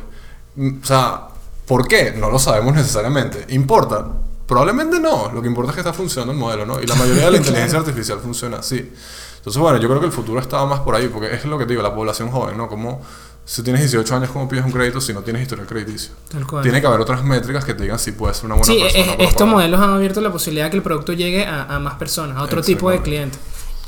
O 0.56 0.84
sea, 0.86 1.28
¿por 1.66 1.88
qué? 1.88 2.12
No 2.16 2.30
lo 2.30 2.38
sabemos 2.38 2.74
necesariamente. 2.74 3.46
¿Importa? 3.50 4.06
Probablemente 4.46 4.98
no, 5.00 5.30
lo 5.32 5.40
que 5.40 5.48
importa 5.48 5.70
es 5.70 5.74
que 5.76 5.80
está 5.80 5.92
funcionando 5.92 6.32
el 6.32 6.38
modelo, 6.38 6.66
¿no? 6.66 6.80
Y 6.80 6.86
la 6.86 6.94
mayoría 6.94 7.26
de 7.26 7.30
la 7.32 7.36
inteligencia 7.38 7.78
artificial 7.78 8.18
funciona 8.20 8.58
así. 8.58 8.92
Entonces, 9.38 9.60
bueno, 9.60 9.78
yo 9.78 9.88
creo 9.88 10.00
que 10.00 10.06
el 10.06 10.12
futuro 10.12 10.40
estaba 10.40 10.66
más 10.66 10.80
por 10.80 10.94
ahí, 10.94 11.08
porque 11.08 11.34
es 11.34 11.44
lo 11.44 11.58
que 11.58 11.64
te 11.64 11.70
digo, 11.72 11.82
la 11.82 11.94
población 11.94 12.30
joven, 12.30 12.56
¿no? 12.56 12.68
Como 12.68 13.00
si 13.44 13.62
tienes 13.62 13.82
18 13.82 14.14
años, 14.16 14.30
¿cómo 14.30 14.48
pides 14.48 14.64
un 14.64 14.70
crédito 14.70 15.00
si 15.00 15.12
no 15.12 15.20
tienes 15.22 15.42
historial 15.42 15.66
crediticio? 15.66 16.12
Tal 16.30 16.46
cual. 16.46 16.62
Tiene 16.62 16.80
que 16.80 16.86
haber 16.86 17.00
otras 17.00 17.24
métricas 17.24 17.64
que 17.64 17.74
te 17.74 17.82
digan 17.84 17.98
si 17.98 18.12
puedes 18.12 18.36
ser 18.36 18.46
una 18.46 18.54
buena 18.56 18.72
Sí, 18.72 18.78
persona. 18.80 19.04
es- 19.04 19.20
estos 19.20 19.32
pagar. 19.34 19.48
modelos 19.48 19.80
han 19.80 19.90
abierto 19.90 20.20
la 20.20 20.30
posibilidad 20.30 20.66
de 20.66 20.70
que 20.70 20.76
el 20.76 20.82
producto 20.82 21.12
llegue 21.12 21.44
a, 21.46 21.64
a 21.64 21.78
más 21.80 21.94
personas, 21.94 22.36
a 22.36 22.42
otro 22.42 22.62
tipo 22.62 22.90
de 22.90 23.02
clientes. 23.02 23.40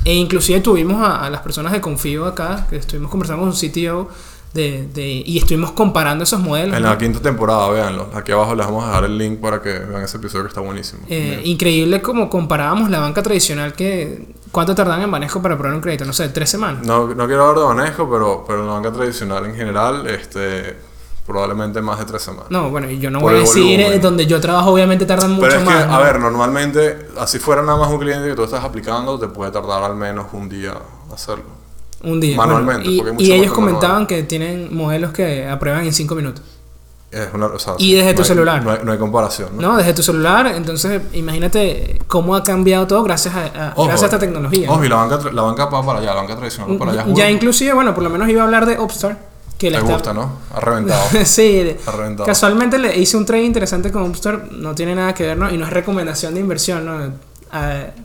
E 0.03 0.13
inclusive 0.13 0.59
tuvimos 0.59 1.01
a, 1.01 1.25
a 1.25 1.29
las 1.29 1.41
personas 1.41 1.71
de 1.71 1.79
Confío 1.81 2.25
acá, 2.25 2.67
que 2.69 2.75
estuvimos 2.77 3.09
conversando 3.09 3.41
con 3.43 3.49
un 3.49 3.55
CTO 3.55 4.09
de, 4.55 4.87
de- 4.87 5.21
y 5.25 5.37
estuvimos 5.37 5.71
comparando 5.73 6.23
esos 6.23 6.39
modelos. 6.39 6.75
En 6.77 6.81
¿no? 6.81 6.89
la 6.89 6.97
quinta 6.97 7.19
temporada, 7.19 7.69
véanlo. 7.69 8.09
Aquí 8.15 8.31
abajo 8.31 8.55
les 8.55 8.65
vamos 8.65 8.83
a 8.85 8.87
dejar 8.87 9.03
el 9.03 9.17
link 9.17 9.39
para 9.39 9.61
que 9.61 9.77
vean 9.77 10.01
ese 10.01 10.17
episodio 10.17 10.45
que 10.45 10.47
está 10.47 10.61
buenísimo. 10.61 11.01
Eh, 11.09 11.41
increíble 11.43 12.01
como 12.01 12.29
comparábamos 12.29 12.89
la 12.89 12.99
banca 12.99 13.21
tradicional 13.21 13.73
que... 13.73 14.33
¿Cuánto 14.51 14.73
tardan 14.73 15.01
en 15.01 15.11
Banesco 15.11 15.41
para 15.41 15.55
aprobar 15.55 15.75
un 15.75 15.81
crédito? 15.81 16.05
No 16.05 16.13
sé, 16.13 16.29
tres 16.29 16.49
semanas. 16.49 16.85
No, 16.87 17.13
no 17.13 17.27
quiero 17.27 17.45
hablar 17.49 17.59
de 17.59 17.81
Banesco, 17.81 18.09
pero, 18.09 18.45
pero 18.47 18.61
en 18.61 18.67
la 18.67 18.73
banca 18.73 18.89
tradicional 18.93 19.45
en 19.45 19.53
general, 19.53 20.07
este, 20.07 20.77
probablemente 21.25 21.81
más 21.81 21.99
de 21.99 22.05
tres 22.05 22.21
semanas. 22.21 22.45
No, 22.49 22.69
bueno, 22.69 22.89
y 22.89 22.97
yo 22.97 23.11
no 23.11 23.19
voy 23.19 23.35
a 23.35 23.39
decir 23.39 23.81
eh, 23.81 23.99
donde 23.99 24.25
yo 24.25 24.39
trabajo, 24.39 24.71
obviamente 24.71 25.05
tardan 25.05 25.31
mucho 25.31 25.47
Pero 25.49 25.57
es 25.59 25.67
que, 25.67 25.73
más. 25.73 25.87
¿no? 25.87 25.95
a 25.95 25.99
ver, 25.99 26.19
normalmente, 26.21 27.07
así 27.19 27.37
fuera 27.39 27.63
nada 27.63 27.77
más 27.77 27.89
un 27.91 27.99
cliente 27.99 28.29
que 28.29 28.35
tú 28.35 28.43
estás 28.45 28.63
aplicando, 28.63 29.19
te 29.19 29.27
puede 29.27 29.51
tardar 29.51 29.83
al 29.83 29.97
menos 29.97 30.27
un 30.31 30.47
día 30.47 30.73
hacerlo. 31.13 31.64
Un 32.05 32.19
día. 32.19 32.37
manualmente, 32.37 32.89
bueno, 33.01 33.15
y- 33.19 33.31
ellos 33.31 33.51
comentaban 33.53 34.03
manual. 34.03 34.07
que 34.07 34.23
tienen 34.23 34.75
modelos 34.75 35.11
que 35.11 35.47
aprueban 35.47 35.85
en 35.85 35.93
cinco 35.93 36.15
minutos. 36.15 36.43
Es 37.11 37.27
una, 37.33 37.45
o 37.45 37.59
sea, 37.59 37.75
Y 37.77 37.93
desde 37.93 38.09
no 38.11 38.15
tu 38.15 38.21
hay- 38.23 38.27
celular. 38.27 38.63
No 38.63 38.71
hay, 38.71 38.79
no 38.83 38.91
hay 38.91 38.97
comparación, 38.97 39.49
¿no? 39.57 39.77
Desde 39.77 39.93
tu 39.93 40.03
celular, 40.03 40.47
entonces 40.47 41.01
imagínate 41.13 42.01
cómo 42.07 42.35
ha 42.35 42.43
cambiado 42.43 42.87
todo 42.87 43.03
gracias 43.03 43.33
a, 43.35 43.45
a- 43.45 43.71
Ojo, 43.75 43.85
gracias 43.85 44.03
a 44.03 44.05
esta 44.07 44.19
tecnología. 44.19 44.69
Ojo, 44.69 44.83
y 44.83 44.89
la 44.89 44.95
banca, 44.97 45.19
la 45.31 45.41
banca 45.43 45.65
va 45.65 45.85
para 45.85 45.99
allá, 45.99 46.13
la 46.13 46.21
banca 46.21 46.35
tradicional 46.35 46.73
va 46.73 46.79
para 46.79 46.91
allá. 46.91 47.05
ya 47.13 47.29
inclusive, 47.29 47.73
bueno, 47.73 47.93
por 47.93 48.03
lo 48.03 48.09
menos 48.09 48.27
iba 48.27 48.41
a 48.41 48.45
hablar 48.45 48.65
de 48.65 48.79
Upstart. 48.79 49.17
Que 49.57 49.71
le 49.71 49.79
gusta, 49.79 50.13
¿no? 50.13 50.39
Ha 50.53 50.59
reventado. 50.59 51.01
sí, 51.23 51.73
Ha 51.85 51.91
reventado. 51.91 52.25
casualmente 52.27 52.77
le 52.77 52.99
hice 52.99 53.15
un 53.15 53.25
trade 53.25 53.43
interesante 53.43 53.89
con 53.89 54.01
Upstart, 54.03 54.51
no 54.51 54.75
tiene 54.75 54.93
nada 54.95 55.13
que 55.13 55.23
ver, 55.25 55.37
¿no? 55.37 55.49
Y 55.49 55.57
no 55.57 55.63
es 55.65 55.71
recomendación 55.71 56.33
de 56.33 56.41
inversión, 56.41 56.85
¿no? 56.85 57.13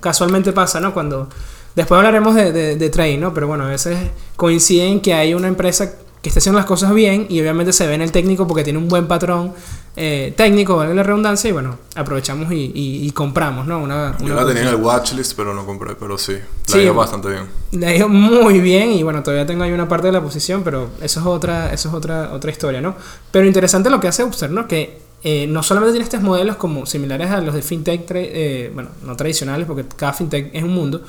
Casualmente 0.01 0.53
pasa, 0.53 0.79
¿no? 0.79 0.95
Cuando... 0.95 1.29
Después 1.77 1.97
hablaremos 1.99 2.35
de, 2.35 2.53
de, 2.53 2.77
de 2.77 2.91
trading, 2.91 3.19
¿no? 3.21 3.33
Pero 3.35 3.47
bueno, 3.47 3.65
a 3.65 3.69
veces 3.69 3.99
coinciden 4.37 5.01
que 5.01 5.15
hay 5.15 5.35
una 5.35 5.49
empresa 5.49 5.93
que 6.23 6.29
está 6.29 6.39
haciendo 6.39 6.59
las 6.59 6.67
cosas 6.67 6.93
bien 6.93 7.27
y 7.31 7.41
obviamente 7.41 7.73
se 7.73 7.87
ve 7.87 7.95
en 7.95 8.03
el 8.03 8.13
técnico 8.13 8.47
porque 8.47 8.63
tiene 8.63 8.79
un 8.79 8.89
buen 8.89 9.07
patrón 9.09 9.55
eh, 9.97 10.33
técnico, 10.37 10.77
valga 10.77 10.95
la 10.95 11.03
redundancia, 11.03 11.49
y 11.49 11.53
bueno, 11.53 11.77
aprovechamos 11.97 12.53
y, 12.53 12.71
y- 12.75 13.07
y 13.07 13.11
compramos, 13.13 13.67
¿no? 13.67 13.81
Una, 13.83 14.17
Yo 14.19 14.27
una 14.27 14.35
la 14.37 14.47
tenía 14.47 14.63
en 14.63 14.69
el 14.69 14.77
watchlist, 14.77 15.35
pero 15.37 15.53
no 15.55 15.65
compré, 15.67 15.95
pero 15.99 16.17
sí. 16.19 16.35
La 16.35 16.41
Sí. 16.75 16.79
ido 16.81 16.95
bastante 16.95 17.29
bien. 17.29 17.45
Le 17.73 17.87
ha 17.87 17.97
ido 17.97 18.09
muy 18.09 18.61
bien 18.61 18.93
y 18.93 19.03
bueno, 19.03 19.23
todavía 19.23 19.47
tengo 19.47 19.65
ahí 19.65 19.73
una 19.73 19.89
parte 19.89 20.07
de 20.09 20.13
la 20.13 20.21
posición, 20.23 20.63
pero 20.63 20.91
eso 21.03 21.21
es 21.21 21.27
otra, 21.27 21.73
eso 21.73 21.89
es 21.89 21.95
otra, 21.95 22.31
otra 22.33 22.51
historia, 22.51 22.81
¿no? 22.81 22.95
Pero 23.31 23.47
interesante 23.47 23.91
lo 23.91 23.99
que 23.99 24.09
hace 24.09 24.23
Upstart, 24.23 24.53
¿no? 24.53 24.69
Que 24.69 25.01
eh, 25.25 25.47
no 25.49 25.63
solamente 25.63 25.93
tiene 25.93 26.05
estos 26.05 26.23
modelos 26.23 26.57
como 26.57 26.87
similares 26.87 27.31
a 27.31 27.41
los 27.41 27.55
de 27.55 27.63
fintech, 27.63 28.05
eh, 28.11 28.71
bueno, 28.75 28.91
no 29.05 29.17
tradicionales, 29.17 29.67
porque 29.67 29.85
cada 29.97 30.13
fintech 30.13 30.51
es 30.55 30.63
un 30.63 30.73
mundo, 30.73 31.03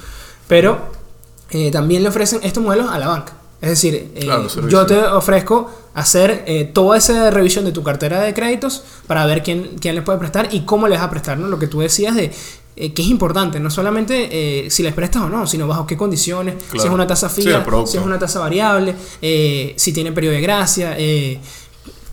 pero 0.51 0.79
eh, 1.51 1.71
también 1.71 2.03
le 2.03 2.09
ofrecen 2.09 2.41
estos 2.43 2.61
modelos 2.61 2.91
a 2.91 2.99
la 2.99 3.07
banca. 3.07 3.31
Es 3.61 3.69
decir, 3.69 4.11
eh, 4.13 4.19
Claro, 4.19 4.49
yo 4.67 4.85
te 4.85 5.01
ofrezco 5.01 5.71
hacer 5.93 6.43
eh, 6.45 6.65
toda 6.65 6.97
esa 6.97 7.31
revisión 7.31 7.63
de 7.63 7.71
tu 7.71 7.83
cartera 7.83 8.19
de 8.19 8.33
créditos 8.33 8.83
para 9.07 9.25
ver 9.25 9.43
quién, 9.43 9.77
quién 9.79 9.95
le 9.95 10.01
puede 10.01 10.19
prestar 10.19 10.49
y 10.51 10.65
cómo 10.65 10.89
le 10.89 10.95
vas 10.95 11.05
a 11.05 11.09
prestar, 11.09 11.37
¿no? 11.37 11.47
Lo 11.47 11.57
que 11.57 11.67
tú 11.67 11.79
decías 11.79 12.15
de 12.15 12.33
eh, 12.77 12.93
que 12.93 13.01
es 13.01 13.09
importante, 13.09 13.59
no 13.59 13.69
solamente 13.69 14.29
eh, 14.65 14.69
si 14.69 14.81
les 14.81 14.93
prestas 14.93 15.23
o 15.23 15.29
no, 15.29 15.45
sino 15.45 15.67
bajo 15.67 15.85
qué 15.85 15.97
condiciones, 15.97 16.55
si 16.71 16.77
es 16.77 16.85
una 16.85 17.05
tasa 17.05 17.27
fija, 17.27 17.65
si 17.85 17.97
es 17.97 18.03
una 18.03 18.17
tasa 18.17 18.39
variable, 18.39 18.95
si 19.75 19.93
tiene 19.93 20.13
periodo 20.13 20.35
de 20.35 20.41
gracia, 20.41 20.95
eh, 20.97 21.39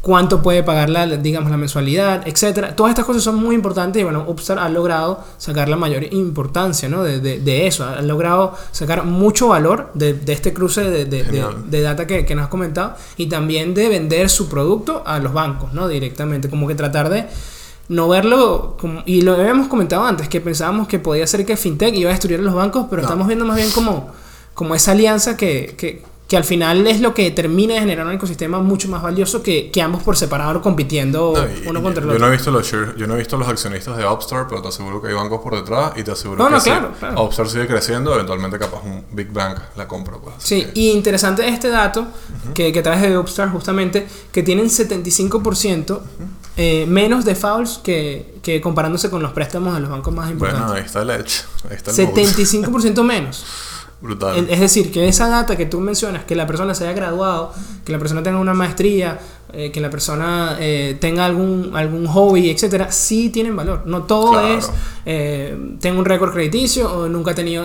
cuánto 0.01 0.43
puede 0.43 0.63
pagar 0.63 0.89
la, 0.91 1.07
digamos, 1.07 1.51
la 1.51 1.57
mensualidad, 1.57 2.27
etcétera. 2.27 2.75
Todas 2.77 2.91
estas 2.91 3.05
cosas 3.05 3.23
son 3.23 3.35
muy 3.37 3.55
importantes 3.55 4.01
y 4.01 4.05
bueno, 4.05 4.25
Upstart 4.29 4.61
ha 4.61 4.69
logrado 4.69 5.23
sacar 5.39 5.69
la 5.69 5.77
mayor 5.77 6.05
importancia 6.13 6.89
¿no? 6.89 7.03
de, 7.03 7.21
de- 7.21 7.41
de 7.41 7.67
eso, 7.67 7.85
ha 7.85 8.01
logrado 8.03 8.55
sacar 8.71 9.05
mucho 9.05 9.49
valor 9.49 9.91
de, 9.95 10.15
de 10.15 10.33
este 10.33 10.53
cruce 10.55 10.83
de, 10.85 11.83
data 11.83 12.07
que, 12.07 12.25
que 12.25 12.35
nos 12.35 12.45
has 12.45 12.49
comentado 12.51 12.95
y 13.17 13.27
también 13.27 13.75
de 13.75 13.89
vender 13.89 14.31
su 14.31 14.49
producto 14.49 15.03
a 15.05 15.19
los 15.19 15.33
bancos, 15.33 15.73
¿no? 15.73 15.89
Directamente, 15.89 16.49
como 16.49 16.67
que 16.69 16.75
tratar 16.75 17.09
de 17.09 17.27
no 17.89 18.07
verlo, 18.09 18.77
como, 18.79 19.03
y 19.07 19.23
lo 19.23 19.35
habíamos 19.35 19.67
comentado 19.69 20.05
antes, 20.05 20.29
que 20.29 20.41
pensábamos 20.41 20.87
que 20.89 20.99
podía 20.99 21.27
ser 21.27 21.45
que 21.47 21.57
FinTech 21.57 21.95
iba 21.95 22.11
a 22.11 22.13
destruir 22.13 22.39
a 22.39 22.43
los 22.43 22.55
bancos, 22.55 22.87
pero 22.91 23.03
No. 23.03 23.09
estamos 23.09 23.27
viendo 23.27 23.45
más 23.47 23.57
bien 23.57 23.71
como, 23.71 24.11
como 24.55 24.75
esa 24.75 24.93
alianza 24.93 25.37
que, 25.37 25.75
que, 25.79 26.03
que 26.29 26.37
al 26.37 26.45
final 26.45 26.87
es 26.87 27.01
lo 27.01 27.15
que 27.15 27.31
termina 27.31 27.73
de 27.75 27.81
generar 27.81 28.07
un 28.07 28.13
ecosistema 28.13 28.61
mucho 28.61 28.87
más 28.89 29.03
valioso 29.03 29.43
que, 29.43 29.71
que 29.71 29.81
ambos 29.81 30.03
por 30.03 30.15
separado 30.15 30.61
compitiendo 30.61 31.33
No, 31.35 31.43
y- 31.47 31.67
uno 31.67 31.83
contra 31.83 32.03
el 32.03 32.09
yo, 32.11 32.15
otro. 32.17 32.27
no 32.27 32.33
he 32.33 32.37
visto 32.37 32.51
los 32.51 32.71
yo 32.71 33.07
no 33.07 33.15
he 33.15 33.17
visto 33.17 33.39
los 33.39 33.49
accionistas 33.49 33.97
de 33.97 34.07
Upstart, 34.07 34.47
pero 34.51 34.61
te 34.61 34.69
aseguro 34.69 35.01
que 35.01 35.09
hay 35.09 35.15
bancos 35.15 35.41
por 35.41 35.55
detrás 35.57 35.93
y 35.97 36.03
te 36.03 36.11
aseguro 36.11 36.39
No, 36.45 36.49
que 36.51 36.55
no, 36.57 36.61
si 36.61 36.69
claro, 36.71 36.93
claro. 36.99 37.25
Upstart 37.25 37.49
sigue 37.49 37.67
creciendo, 37.67 38.13
eventualmente 38.15 38.59
capaz 38.59 38.83
un 38.85 39.05
Big 39.13 39.33
Bank 39.33 39.59
la 39.77 39.89
compra. 39.89 40.19
Pues. 40.19 40.35
Sí, 40.39 40.65
que- 40.67 40.79
y 40.79 40.91
interesante 40.91 41.49
este 41.49 41.71
dato 41.71 42.07
que, 42.55 42.75
que 42.75 42.83
traes 42.83 43.01
de 43.01 43.17
Upstart 43.17 43.51
justamente, 43.51 44.07
que 44.31 44.43
tienen 44.43 44.67
75% 44.69 46.01
eh, 46.59 46.85
menos 46.89 47.25
de 47.25 47.35
fouls 47.37 47.79
que, 47.79 48.35
que 48.43 48.61
comparándose 48.61 49.09
con 49.09 49.23
los 49.23 49.33
préstamos 49.33 49.73
de 49.75 49.81
los 49.81 49.89
bancos 49.89 50.13
más 50.13 50.27
bueno, 50.37 50.55
importantes. 50.59 50.77
ahí 50.77 50.85
está 50.87 51.03
el 51.03 51.11
Edge. 51.11 51.41
Ahí 51.71 51.77
está 51.77 51.91
el 51.91 52.07
moat. 52.07 52.17
75% 52.17 53.03
menos. 53.03 53.47
Brutal. 54.01 54.47
Es 54.49 54.61
decir, 54.61 54.93
que 54.93 55.09
esa 55.09 55.29
data 55.29 55.57
que 55.57 55.67
tú 55.67 55.81
mencionas, 55.81 56.25
que 56.25 56.37
la 56.37 56.47
persona 56.47 56.73
se 56.75 56.85
haya 56.85 56.93
graduado, 56.93 57.53
que 57.85 57.91
la 57.93 57.99
persona 57.99 58.23
tenga 58.23 58.39
una 58.39 58.55
maestría, 58.55 59.19
eh, 59.53 59.73
que 59.73 59.81
la 59.81 59.91
persona 59.91 60.57
eh, 60.61 60.97
tenga 61.01 61.25
algún, 61.25 61.73
algún 61.75 62.07
hobby, 62.07 62.49
etcétera, 62.51 62.93
sí 62.93 63.31
tienen 63.31 63.57
valor. 63.57 63.83
No 63.87 64.05
todo 64.05 64.33
Claro. 64.33 64.49
es 64.59 64.71
eh, 65.05 65.57
tengo 65.81 65.99
un 65.99 66.05
récord 66.05 66.33
crediticio 66.33 66.93
o 66.93 67.09
nunca 67.09 67.33
he 67.33 67.35
tenido, 67.35 67.65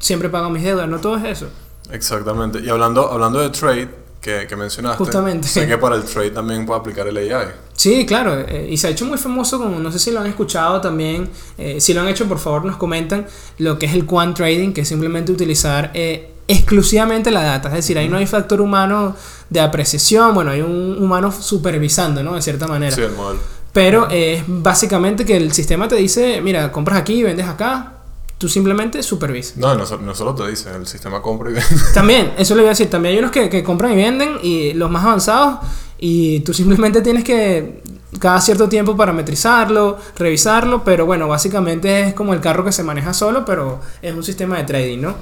siempre 0.00 0.28
pago 0.28 0.50
mis 0.50 0.64
deudas. 0.64 0.88
No 0.88 0.98
todo 0.98 1.16
es 1.18 1.24
eso. 1.24 1.46
Exactamente. 1.92 2.60
Y 2.60 2.68
hablando, 2.68 3.10
hablando 3.10 3.38
de 3.40 3.50
trade, 3.50 3.88
que, 4.20 4.46
que 4.48 4.56
mencionaste, 4.56 4.98
Justamente. 4.98 5.46
sé 5.46 5.66
que 5.66 5.78
para 5.78 5.96
el 5.96 6.02
trade 6.04 6.30
también 6.30 6.66
puede 6.66 6.80
aplicar 6.80 7.06
el 7.06 7.16
AI. 7.16 7.48
Sí, 7.72 8.04
claro, 8.04 8.36
eh, 8.40 8.68
y 8.70 8.76
se 8.76 8.88
ha 8.88 8.90
hecho 8.90 9.04
muy 9.04 9.18
famoso 9.18 9.58
con, 9.58 9.80
no 9.80 9.92
sé 9.92 9.98
si 9.98 10.10
lo 10.10 10.20
han 10.20 10.26
escuchado 10.26 10.80
también, 10.80 11.30
eh, 11.56 11.80
si 11.80 11.94
lo 11.94 12.00
han 12.00 12.08
hecho 12.08 12.26
por 12.26 12.38
favor 12.38 12.64
nos 12.64 12.76
comentan 12.76 13.26
lo 13.58 13.78
que 13.78 13.86
es 13.86 13.94
el 13.94 14.04
quant 14.04 14.36
trading, 14.36 14.72
que 14.72 14.80
es 14.80 14.88
simplemente 14.88 15.30
utilizar 15.30 15.92
eh, 15.94 16.32
exclusivamente 16.48 17.30
la 17.30 17.42
data, 17.44 17.68
es 17.68 17.74
decir, 17.74 17.96
ahí 17.98 18.08
no 18.08 18.16
hay 18.16 18.26
factor 18.26 18.60
humano 18.60 19.14
de 19.50 19.60
apreciación, 19.60 20.34
bueno, 20.34 20.50
hay 20.50 20.62
un 20.62 20.96
humano 21.00 21.30
supervisando, 21.30 22.22
¿no? 22.22 22.34
De 22.34 22.42
cierta 22.42 22.66
manera. 22.66 22.94
Sí, 22.94 23.02
el 23.02 23.12
modelo. 23.12 23.40
Pero 23.72 24.08
es 24.10 24.42
básicamente 24.46 25.24
que 25.24 25.36
el 25.36 25.52
sistema 25.52 25.86
te 25.86 25.94
dice, 25.94 26.40
mira, 26.40 26.72
compras 26.72 26.98
aquí, 26.98 27.22
vendes 27.22 27.46
acá, 27.46 27.97
tú 28.38 28.48
simplemente 28.48 29.02
supervisas. 29.02 29.56
No, 29.56 29.74
no, 29.74 29.84
no 29.84 30.14
solo 30.14 30.34
te 30.34 30.48
dice, 30.48 30.70
el 30.74 30.86
sistema 30.86 31.20
compra 31.20 31.50
y 31.50 31.54
vende. 31.54 31.68
También, 31.94 32.32
eso 32.38 32.54
le 32.54 32.62
voy 32.62 32.68
a 32.68 32.70
decir, 32.70 32.88
también 32.88 33.14
hay 33.14 33.18
unos 33.18 33.32
que, 33.32 33.50
que 33.50 33.62
compran 33.62 33.92
y 33.92 33.96
venden 33.96 34.38
y 34.42 34.72
los 34.74 34.90
más 34.90 35.04
avanzados 35.04 35.58
y 35.98 36.40
tú 36.40 36.54
simplemente 36.54 37.02
tienes 37.02 37.24
que 37.24 37.82
cada 38.20 38.40
cierto 38.40 38.68
tiempo 38.68 38.96
parametrizarlo, 38.96 39.98
revisarlo, 40.16 40.84
pero 40.84 41.04
bueno, 41.04 41.28
básicamente 41.28 42.08
es 42.08 42.14
como 42.14 42.32
el 42.32 42.40
carro 42.40 42.64
que 42.64 42.72
se 42.72 42.82
maneja 42.82 43.12
solo, 43.12 43.44
pero 43.44 43.80
es 44.00 44.14
un 44.14 44.22
sistema 44.22 44.56
de 44.56 44.64
trading, 44.64 45.00
¿no? 45.00 45.14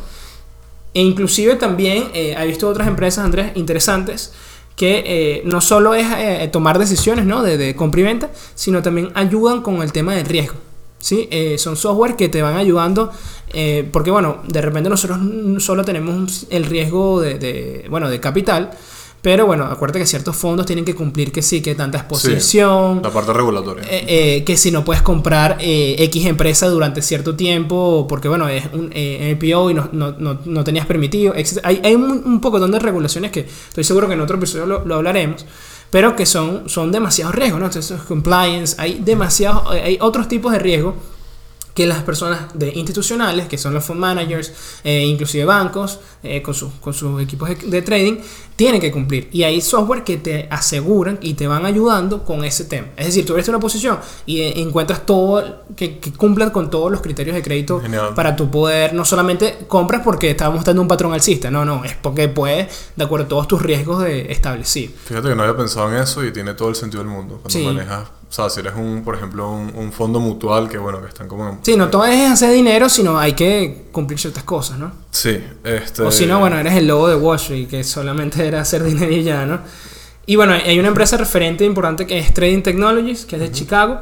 E 0.95 1.03
inclusive 1.03 1.57
también 1.57 2.05
eh, 2.15 2.35
he 2.39 2.47
visto 2.47 2.69
otras 2.69 2.89
empresas, 2.89 3.25
Andrés, 3.25 3.53
interesantes, 3.55 4.33
que 4.77 5.03
eh, 5.07 5.43
no 5.45 5.61
solo 5.61 5.95
es 5.95 6.07
eh, 6.17 6.49
tomar 6.53 6.79
decisiones 6.79 7.27
¿no? 7.27 7.43
de, 7.43 7.57
de 7.57 7.75
compra 7.75 8.01
y 8.01 8.05
venta, 8.05 8.31
sino 8.55 8.83
también 8.83 9.11
ayudan 9.15 9.63
con 9.63 9.83
el 9.83 9.93
tema 9.93 10.15
del 10.15 10.27
riesgo. 10.27 10.66
¿Sí? 10.99 11.29
Eh, 11.31 11.57
son 11.59 11.76
software 11.76 12.17
que 12.17 12.29
te 12.29 12.43
van 12.43 12.57
ayudando, 12.57 13.11
eh, 13.53 13.88
porque 13.93 14.11
bueno, 14.11 14.38
de 14.47 14.61
repente 14.61 14.88
nosotros 14.91 15.19
solo 15.62 15.85
tenemos 15.85 16.47
el 16.50 16.65
riesgo 16.65 17.21
de, 17.21 17.38
de, 17.38 17.87
bueno, 17.91 18.09
de 18.11 18.21
capital, 18.21 18.71
pero 19.23 19.45
bueno, 19.47 19.65
acuérdate 19.65 19.99
que 19.99 20.07
ciertos 20.07 20.37
fondos 20.37 20.67
tienen 20.67 20.85
que 20.85 20.95
cumplir 20.95 21.33
que 21.33 21.43
sí, 21.43 21.61
que 21.61 21.75
tanta 21.75 21.99
exposición, 21.99 23.00
La 23.03 23.11
parte 23.11 23.33
regulatoria. 23.33 23.83
eh, 23.91 24.05
eh, 24.07 24.45
que 24.45 24.57
si 24.57 24.71
no 24.71 24.85
puedes 24.85 25.03
comprar 25.03 25.57
eh, 25.59 25.97
X 25.99 26.26
empresa 26.26 26.69
durante 26.69 27.03
cierto 27.03 27.35
tiempo, 27.35 28.07
porque 28.09 28.29
bueno, 28.29 28.49
es 28.49 28.65
un 28.73 28.91
eh, 28.95 29.37
IPO 29.41 29.71
y 29.71 29.75
no, 29.75 29.88
no, 29.91 30.12
no, 30.12 30.38
no 30.45 30.62
tenías 30.65 30.87
permitido, 30.87 31.35
etc. 31.35 31.59
Hay, 31.65 31.81
hay 31.83 31.95
un, 31.97 32.23
un 32.25 32.41
poco 32.41 32.61
de 32.61 32.79
regulaciones 32.79 33.33
que 33.33 33.41
estoy 33.69 33.83
seguro 33.83 34.07
que 34.07 34.15
en 34.15 34.21
otro 34.21 34.37
episodio 34.37 34.67
lo, 34.67 34.85
lo 34.85 34.95
hablaremos, 34.97 35.45
pero 35.90 36.16
que 36.16 36.26
son, 36.26 36.69
son 36.69 36.93
demasiados 36.93 37.35
riesgos, 37.35 37.61
¿no? 37.61 37.66
Entonces, 37.66 38.00
compliance, 38.02 38.76
hay 38.78 39.00
demasiados, 39.05 39.71
hay 39.71 39.99
otros 40.00 40.28
tipos 40.28 40.52
de 40.52 40.59
riesgo 40.59 40.95
que 41.76 41.87
las 41.87 42.02
personas 42.02 42.40
de 42.54 42.73
institucionales, 42.75 43.47
que 43.49 43.59
son 43.59 43.75
los 43.75 43.85
fund 43.85 44.00
managers, 44.00 44.52
eh, 44.83 45.04
inclusive 45.04 45.45
bancos, 45.45 46.00
eh, 46.23 46.40
con, 46.40 46.54
sus, 46.54 46.73
con 46.80 46.95
sus 46.95 47.21
equipos 47.23 47.50
de, 47.50 47.83
trading, 47.83 48.16
tienen 48.56 48.80
que 48.80 48.90
cumplir. 48.90 49.28
Y 49.30 49.42
hay 49.42 49.61
software 49.61 50.02
que 50.02 50.16
te 50.16 50.49
aseguran 50.50 51.18
y 51.21 51.35
te 51.35 51.47
van 51.47 51.66
ayudando 51.66 52.25
con 52.25 52.45
ese 52.45 52.64
tema. 52.64 52.88
Es 52.97 53.06
decir, 53.06 53.26
tú 53.26 53.35
ves 53.35 53.47
una 53.49 53.61
posición 53.61 53.99
y 54.25 54.40
eh, 54.40 54.61
encuentras 54.62 55.04
todo 55.04 55.64
que, 55.76 55.99
que 55.99 56.12
cumpla 56.14 56.50
con 56.50 56.71
todos 56.71 56.90
los 56.90 57.02
criterios 57.02 57.37
de 57.37 57.42
crédito 57.42 57.78
Genial. 57.80 58.14
para 58.14 58.35
tu 58.35 58.50
poder, 58.50 58.95
no 58.95 59.04
solamente 59.04 59.59
compras 59.68 60.00
porque 60.02 60.30
estás 60.30 60.50
mostrando 60.50 60.80
un 60.80 60.88
patrón 60.88 61.12
alcista, 61.12 61.50
no, 61.50 61.66
no, 61.66 61.85
es 61.85 61.95
porque 61.95 62.28
puedes, 62.28 62.87
de 62.97 63.04
acuerdo 63.04 63.26
a 63.26 63.28
todos 63.28 63.49
tus 63.49 63.61
riesgos 63.61 64.02
de 64.02 64.33
establecer. 64.33 64.88
Fíjate 65.04 65.28
que 65.28 65.35
no 65.35 65.42
había 65.42 65.56
pensado 65.56 65.90
en 65.95 66.00
eso 66.02 66.25
y 66.25 66.33
tiene 66.33 66.54
todo 66.54 66.71
el 66.71 66.75
sentido 66.75 67.02
del 67.04 67.12
mundo. 67.12 67.40
Cuando 67.42 67.50
Sí. 67.50 67.62
manejas, 67.64 68.09
sea, 68.37 68.50
si 68.50 68.61
eres 68.61 68.75
un, 68.76 69.02
por 69.02 69.14
ejemplo, 69.16 69.50
un, 69.50 69.73
un 69.75 69.93
fondo 69.93 70.21
mutual 70.21 70.69
que, 70.69 70.78
bueno, 70.78 71.00
que 71.00 71.09
están 71.09 71.26
como... 71.28 71.59
Sí, 71.62 71.76
no 71.76 71.88
todo 71.88 72.05
es 72.05 72.31
hacer 72.31 72.52
dinero, 72.52 72.88
sino 72.88 73.19
hay 73.19 73.33
que 73.33 73.87
cumplir 73.93 74.19
ciertas 74.19 74.45
cosas, 74.45 74.78
¿no? 74.78 74.93
Sí, 75.11 75.43
este... 75.64 76.02
O 76.02 76.11
si 76.11 76.26
no, 76.26 76.38
bueno, 76.40 76.59
eres 76.59 76.75
el 76.75 76.87
lobo 76.87 77.09
de 77.09 77.16
Wall 77.16 77.37
Street, 77.37 77.69
que 77.69 77.83
solamente 77.85 78.47
era 78.47 78.61
hacer 78.61 78.85
dinero 78.85 79.11
y 79.12 79.23
ya, 79.23 79.47
¿no? 79.47 79.61
Y 80.26 80.37
bueno, 80.37 80.52
hay 80.55 80.78
una 80.78 80.88
empresa 80.88 81.16
referente 81.16 81.64
importante 81.64 82.07
que 82.07 82.19
es 82.19 82.35
Trading 82.35 82.62
Technologies, 82.62 83.25
que 83.26 83.37
es 83.37 83.43
de 83.43 83.52
Chicago, 83.52 84.00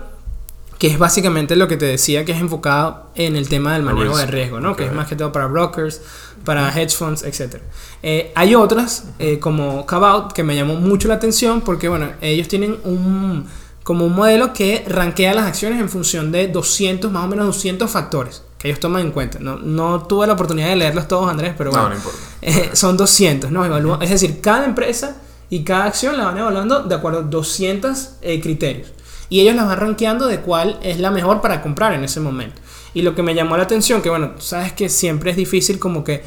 que 0.79 0.89
es 0.89 0.99
básicamente 0.99 1.55
lo 1.55 1.69
que 1.69 1.77
te 1.77 1.85
decía, 1.87 2.25
que 2.25 2.33
es 2.33 2.41
enfocado 2.41 3.11
en 3.15 3.37
el 3.37 3.49
tema 3.49 3.75
del 3.75 3.83
manejo 3.83 4.17
de 4.17 4.27
riesgo, 4.27 4.59
¿no? 4.61 4.75
Que 4.75 4.85
Ok. 4.85 4.91
es 4.91 4.97
más 4.97 5.07
que 5.07 5.17
todo 5.17 5.33
para 5.33 5.47
brokers, 5.47 6.01
para 6.45 6.69
hedge 6.71 6.97
funds, 6.97 7.23
etc. 7.23 7.57
Eh, 8.03 8.33
hay 8.35 8.55
otras, 8.55 9.05
eh, 9.19 9.39
como 9.39 9.87
Cabout, 9.87 10.33
que 10.33 10.43
me 10.43 10.57
llamó 10.57 10.75
mucho 10.75 11.09
la 11.09 11.15
atención 11.15 11.61
porque, 11.61 11.89
bueno, 11.89 12.09
ellos 12.21 12.49
tienen 12.49 12.79
un 12.85 13.47
como 13.85 14.05
un 14.07 14.15
modelo 14.15 14.53
que 14.53 14.85
rankea 14.89 15.33
las 15.35 15.47
acciones 15.47 15.79
en 15.81 15.89
función 15.89 16.33
de 16.33 16.49
200, 16.49 17.13
más 17.13 17.25
o 17.25 17.29
menos 17.29 17.47
200 17.47 17.89
factores 17.91 18.43
que 18.59 18.69
ellos 18.69 18.81
toman 18.81 19.03
en 19.03 19.11
cuenta. 19.13 19.39
No, 19.41 19.57
no 19.57 20.03
tuve 20.07 20.27
la 20.27 20.33
oportunidad 20.33 20.69
de 20.71 20.77
leerlos 20.77 21.07
todos, 21.07 21.31
Andrés, 21.31 21.53
pero 21.57 21.71
bueno. 21.71 21.85
No, 21.85 21.91
no 21.91 21.97
importa. 21.97 22.19
Eh, 22.43 22.71
son 22.73 22.97
200, 22.97 23.51
¿no? 23.51 23.65
Evalúa- 23.65 23.99
es 24.03 24.11
decir, 24.11 24.41
cada 24.41 24.65
empresa 24.65 25.19
y 25.51 25.63
cada 25.65 25.85
acción 25.85 26.17
la 26.17 26.25
van 26.25 26.39
evaluando 26.39 26.83
de 26.83 26.95
acuerdo 26.95 27.19
a 27.21 27.23
200 27.23 28.13
eh, 28.23 28.41
criterios. 28.41 28.89
Y 29.29 29.41
ellos 29.41 29.55
las 29.55 29.67
van 29.67 29.79
rankeando 29.79 30.27
de 30.27 30.41
cuál 30.41 30.79
es 30.83 30.99
la 30.99 31.11
mejor 31.11 31.41
para 31.43 31.61
comprar 31.63 31.93
en 31.93 32.05
ese 32.05 32.21
momento. 32.21 32.61
Y 32.95 33.03
lo 33.03 33.15
que 33.15 33.23
me 33.23 33.35
llamó 33.35 33.57
la 33.59 33.65
atención, 33.65 34.01
que 34.01 34.09
bueno, 34.09 34.33
sabes 34.39 34.73
que 34.73 34.89
siempre 34.89 35.31
es 35.33 35.37
difícil 35.37 35.79
como 35.79 36.03
que, 36.05 36.23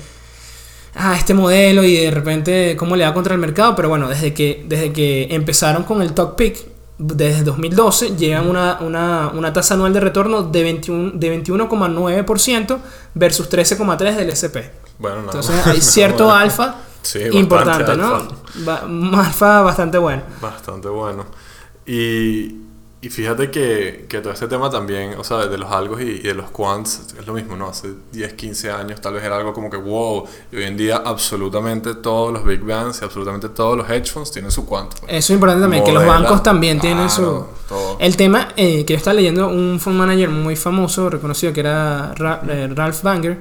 ah, 0.95 1.15
este 1.17 1.33
modelo 1.33 1.83
y 1.83 1.95
de 1.97 2.11
repente 2.11 2.75
cómo 2.77 2.95
le 2.95 3.03
va 3.05 3.13
contra 3.15 3.33
el 3.33 3.39
mercado, 3.41 3.75
pero 3.75 3.89
bueno, 3.89 4.07
desde 4.09 4.33
que, 4.33 4.63
desde 4.67 4.91
que 4.93 5.27
empezaron 5.31 5.83
con 5.83 6.01
el 6.03 6.13
Top 6.13 6.35
Pick, 6.35 6.57
desde 6.97 7.43
2012, 7.43 8.15
llegan 8.15 8.49
una, 8.49 8.79
una, 8.81 9.31
una 9.33 9.53
tasa 9.53 9.75
anual 9.75 9.93
de 9.93 9.99
retorno 9.99 10.43
de 10.43 10.63
21 10.63 11.11
de 11.13 11.43
21,9% 11.43 12.77
versus 13.13 13.49
13,3% 13.49 14.15
del 14.15 14.29
SP. 14.33 14.57
Bueno, 14.97 15.17
nada 15.17 15.27
Entonces 15.27 15.67
hay 15.67 15.81
cierto 15.81 16.25
Bueno, 16.25 16.39
alfa 16.39 16.75
Sí, 17.03 17.19
importante, 17.31 17.95
¿no? 17.95 18.15
alfa. 18.65 19.25
Alfa 19.25 19.61
bastante 19.61 19.97
bueno. 19.97 20.23
Bastante 20.41 20.89
bueno. 20.89 21.25
Y, 21.85 22.66
y 22.99 23.09
fíjate 23.09 23.51
que, 23.51 24.05
que 24.09 24.19
todo 24.21 24.33
este 24.33 24.47
tema 24.47 24.69
también, 24.71 25.13
o 25.19 25.23
sea, 25.23 25.45
de 25.45 25.57
los 25.57 25.71
algos 25.71 26.01
y, 26.01 26.05
y 26.05 26.19
de 26.21 26.33
los 26.33 26.49
quants, 26.49 27.13
es 27.19 27.27
lo 27.27 27.33
mismo, 27.33 27.55
¿no? 27.55 27.67
Hace 27.69 27.89
10, 28.11 28.33
15 28.33 28.71
años 28.71 28.99
tal 29.01 29.13
vez 29.13 29.23
era 29.23 29.37
algo 29.37 29.53
como 29.53 29.69
que 29.69 29.77
wow. 29.77 30.25
Y 30.51 30.55
hoy 30.57 30.63
en 30.63 30.75
día 30.77 30.97
absolutamente 31.05 31.93
todos 31.95 32.33
los 32.33 32.43
big 32.43 32.61
banks 32.61 33.01
y 33.01 33.05
absolutamente 33.05 33.49
todos 33.49 33.77
los 33.77 33.89
hedge 33.89 34.07
funds 34.11 34.31
tienen 34.31 34.49
su 34.51 34.65
quant. 34.65 34.89
pues. 34.99 35.03
Eso 35.11 35.33
es 35.33 35.35
importante 35.35 35.61
también, 35.61 35.83
que 35.83 35.91
los 35.91 36.05
bancos 36.05 36.41
también 36.41 36.79
tienen 36.79 37.09
su... 37.09 37.45
todo. 37.69 37.97
El 37.99 38.17
tema 38.17 38.49
eh, 38.57 38.83
que 38.83 38.93
yo 38.93 38.97
estaba 38.97 39.13
leyendo, 39.13 39.47
un 39.47 39.79
fund 39.79 39.97
manager 39.97 40.29
muy 40.29 40.55
famoso, 40.55 41.09
reconocido, 41.09 41.53
que 41.53 41.59
era 41.59 42.13
Ra- 42.15 42.41
eh, 42.49 42.67
Ralph 42.73 43.03
Banger, 43.03 43.37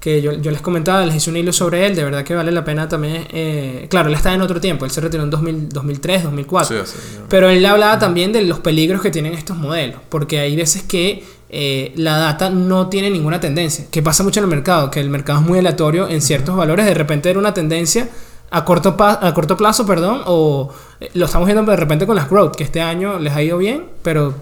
que 0.00 0.22
yo, 0.22 0.32
yo 0.32 0.50
les 0.50 0.62
comentaba, 0.62 1.04
les 1.04 1.14
hice 1.16 1.28
un 1.30 1.36
hilo 1.36 1.52
sobre 1.52 1.86
él, 1.86 1.94
de 1.94 2.02
verdad 2.02 2.24
que 2.24 2.34
vale 2.34 2.50
la 2.50 2.64
pena 2.64 2.88
también... 2.88 3.26
eh, 3.30 3.86
claro, 3.90 4.08
él 4.08 4.14
está 4.14 4.32
en 4.32 4.40
otro 4.40 4.58
tiempo, 4.60 4.86
él 4.86 4.90
se 4.90 5.00
retiró 5.02 5.22
en 5.24 5.30
2000, 5.30 5.68
2003, 5.68 6.24
2004. 6.24 6.86
Sí, 6.86 6.94
¿no? 7.20 7.26
Pero 7.28 7.50
él 7.50 7.64
hablaba 7.66 7.98
también 7.98 8.32
de 8.32 8.42
los 8.42 8.60
peligros 8.60 9.02
que 9.02 9.10
tienen 9.10 9.34
estos 9.34 9.58
modelos, 9.58 10.00
porque 10.08 10.40
hay 10.40 10.56
veces 10.56 10.82
que 10.84 11.22
eh, 11.50 11.92
la 11.96 12.16
data 12.16 12.48
no 12.48 12.88
tiene 12.88 13.10
ninguna 13.10 13.40
tendencia, 13.40 13.84
que 13.90 14.00
pasa 14.02 14.22
mucho 14.22 14.40
en 14.40 14.44
el 14.44 14.50
mercado, 14.50 14.90
que 14.90 15.00
el 15.00 15.10
mercado 15.10 15.40
es 15.40 15.46
muy 15.46 15.58
aleatorio 15.58 16.08
en 16.08 16.22
ciertos 16.22 16.56
valores, 16.56 16.86
de 16.86 16.94
repente 16.94 17.28
era 17.28 17.38
una 17.38 17.52
tendencia 17.52 18.08
a 18.52 18.64
corto, 18.64 18.96
pa- 18.96 19.18
a 19.20 19.34
corto 19.34 19.56
plazo, 19.56 19.84
perdón, 19.84 20.22
o 20.26 20.72
eh, 21.00 21.10
lo 21.14 21.26
estamos 21.26 21.46
viendo 21.46 21.62
de 21.70 21.76
repente 21.76 22.06
con 22.06 22.16
las 22.16 22.30
growth, 22.30 22.56
que 22.56 22.64
este 22.64 22.80
año 22.80 23.18
les 23.18 23.34
ha 23.34 23.42
ido 23.42 23.58
bien, 23.58 23.84
pero 24.02 24.34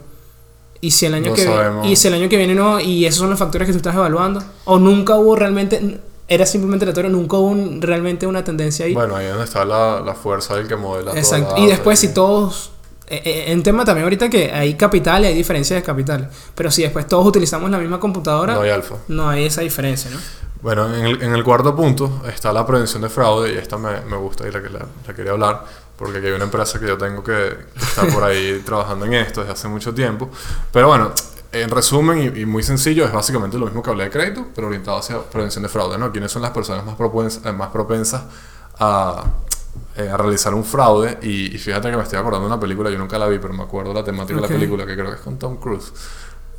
y 0.80 0.90
si 0.92 1.06
el 1.06 1.14
año 1.14 1.30
No 1.30 1.36
que 1.36 1.44
sabemos. 1.44 1.86
y 1.86 1.96
si 1.96 2.08
el 2.08 2.14
año 2.14 2.28
que 2.28 2.36
viene 2.36 2.54
no, 2.54 2.78
y 2.80 3.04
esos 3.06 3.18
son 3.20 3.30
los 3.30 3.38
factores 3.38 3.66
que 3.66 3.72
tú 3.72 3.78
estás 3.78 3.94
evaluando, 3.94 4.42
o 4.64 4.78
nunca 4.78 5.16
hubo 5.16 5.34
realmente, 5.36 6.00
era 6.28 6.44
simplemente 6.46 6.84
aleatorio, 6.84 7.10
nunca 7.10 7.36
hubo 7.36 7.48
un- 7.48 7.80
realmente 7.82 8.26
una 8.26 8.44
tendencia 8.44 8.86
ahí. 8.86 8.94
Bueno, 8.94 9.16
ahí 9.16 9.24
es 9.26 9.30
donde 9.32 9.44
está 9.46 9.64
la, 9.64 10.00
la 10.00 10.14
fuerza 10.14 10.56
del 10.56 10.68
que 10.68 10.76
modela 10.76 11.10
toda 11.10 11.20
Exacto. 11.20 11.54
la 11.56 11.60
Y 11.60 11.66
después 11.66 11.98
si 11.98 12.12
todos... 12.14 12.72
eh, 13.08 13.22
eh, 13.24 13.44
En 13.52 13.62
tema 13.62 13.84
también 13.86 14.04
ahorita 14.04 14.28
que 14.28 14.52
hay 14.52 14.74
capital 14.74 15.22
y 15.24 15.28
hay 15.28 15.34
diferencias 15.34 15.78
de 15.80 15.82
capital. 15.82 16.28
Pero 16.54 16.70
si 16.70 16.82
después 16.82 17.06
todos 17.06 17.26
utilizamos 17.26 17.70
la 17.70 17.78
misma 17.78 17.98
computadora, 17.98 18.54
No 18.54 18.60
hay 18.60 18.70
alfa. 18.70 18.96
no 19.08 19.28
hay 19.30 19.44
esa 19.46 19.62
diferencia, 19.62 20.10
¿no? 20.10 20.18
Bueno, 20.60 20.92
en 20.94 21.06
el, 21.06 21.22
en 21.22 21.32
el 21.34 21.42
cuarto 21.44 21.74
punto 21.74 22.20
está 22.32 22.52
la 22.52 22.66
prevención 22.66 23.00
de 23.02 23.08
fraude 23.08 23.54
y 23.54 23.56
esta 23.56 23.78
me, 23.78 24.00
me 24.02 24.16
gusta 24.16 24.46
y 24.46 24.50
la 24.52 24.60
que 24.60 24.68
la, 24.68 24.80
la 25.06 25.14
quería 25.14 25.30
hablar 25.32 25.64
porque 25.98 26.18
aquí 26.18 26.28
hay 26.28 26.32
una 26.32 26.44
empresa 26.44 26.78
que 26.80 26.86
yo 26.86 26.96
tengo 26.96 27.22
que 27.22 27.56
está 27.76 28.06
por 28.06 28.22
ahí 28.24 28.62
trabajando 28.64 29.04
en 29.06 29.14
esto 29.14 29.40
desde 29.40 29.52
hace 29.52 29.68
mucho 29.68 29.92
tiempo. 29.92 30.30
Pero 30.72 30.86
bueno, 30.88 31.10
en 31.52 31.70
resumen 31.70 32.32
y, 32.36 32.40
y 32.40 32.46
muy 32.46 32.62
sencillo, 32.62 33.04
es 33.04 33.12
básicamente 33.12 33.58
lo 33.58 33.66
mismo 33.66 33.82
que 33.82 33.90
hablé 33.90 34.04
de 34.04 34.10
crédito, 34.10 34.46
pero 34.54 34.68
orientado 34.68 34.98
hacia 34.98 35.20
prevención 35.22 35.62
de 35.62 35.68
fraude, 35.68 35.98
¿no? 35.98 36.12
¿Quiénes 36.12 36.30
son 36.30 36.42
las 36.42 36.52
personas 36.52 36.84
más 36.84 36.94
propensas, 36.94 37.44
eh, 37.44 37.52
más 37.52 37.68
propensas 37.70 38.22
a, 38.78 39.24
eh, 39.96 40.08
a 40.08 40.16
realizar 40.16 40.54
un 40.54 40.64
fraude? 40.64 41.18
Y, 41.22 41.54
y 41.54 41.58
fíjate 41.58 41.90
que 41.90 41.96
me 41.96 42.02
estoy 42.02 42.18
acordando 42.18 42.46
de 42.48 42.52
una 42.54 42.60
película, 42.60 42.90
yo 42.90 42.98
nunca 42.98 43.18
la 43.18 43.26
vi, 43.26 43.38
pero 43.38 43.54
me 43.54 43.62
acuerdo 43.62 43.92
la 43.94 44.04
temática 44.04 44.38
Ok. 44.38 44.42
de 44.42 44.48
la 44.48 44.54
película, 44.54 44.86
que 44.86 44.94
creo 44.94 45.08
que 45.10 45.16
es 45.16 45.20
con 45.22 45.38
Tom 45.38 45.56
Cruise. 45.56 45.92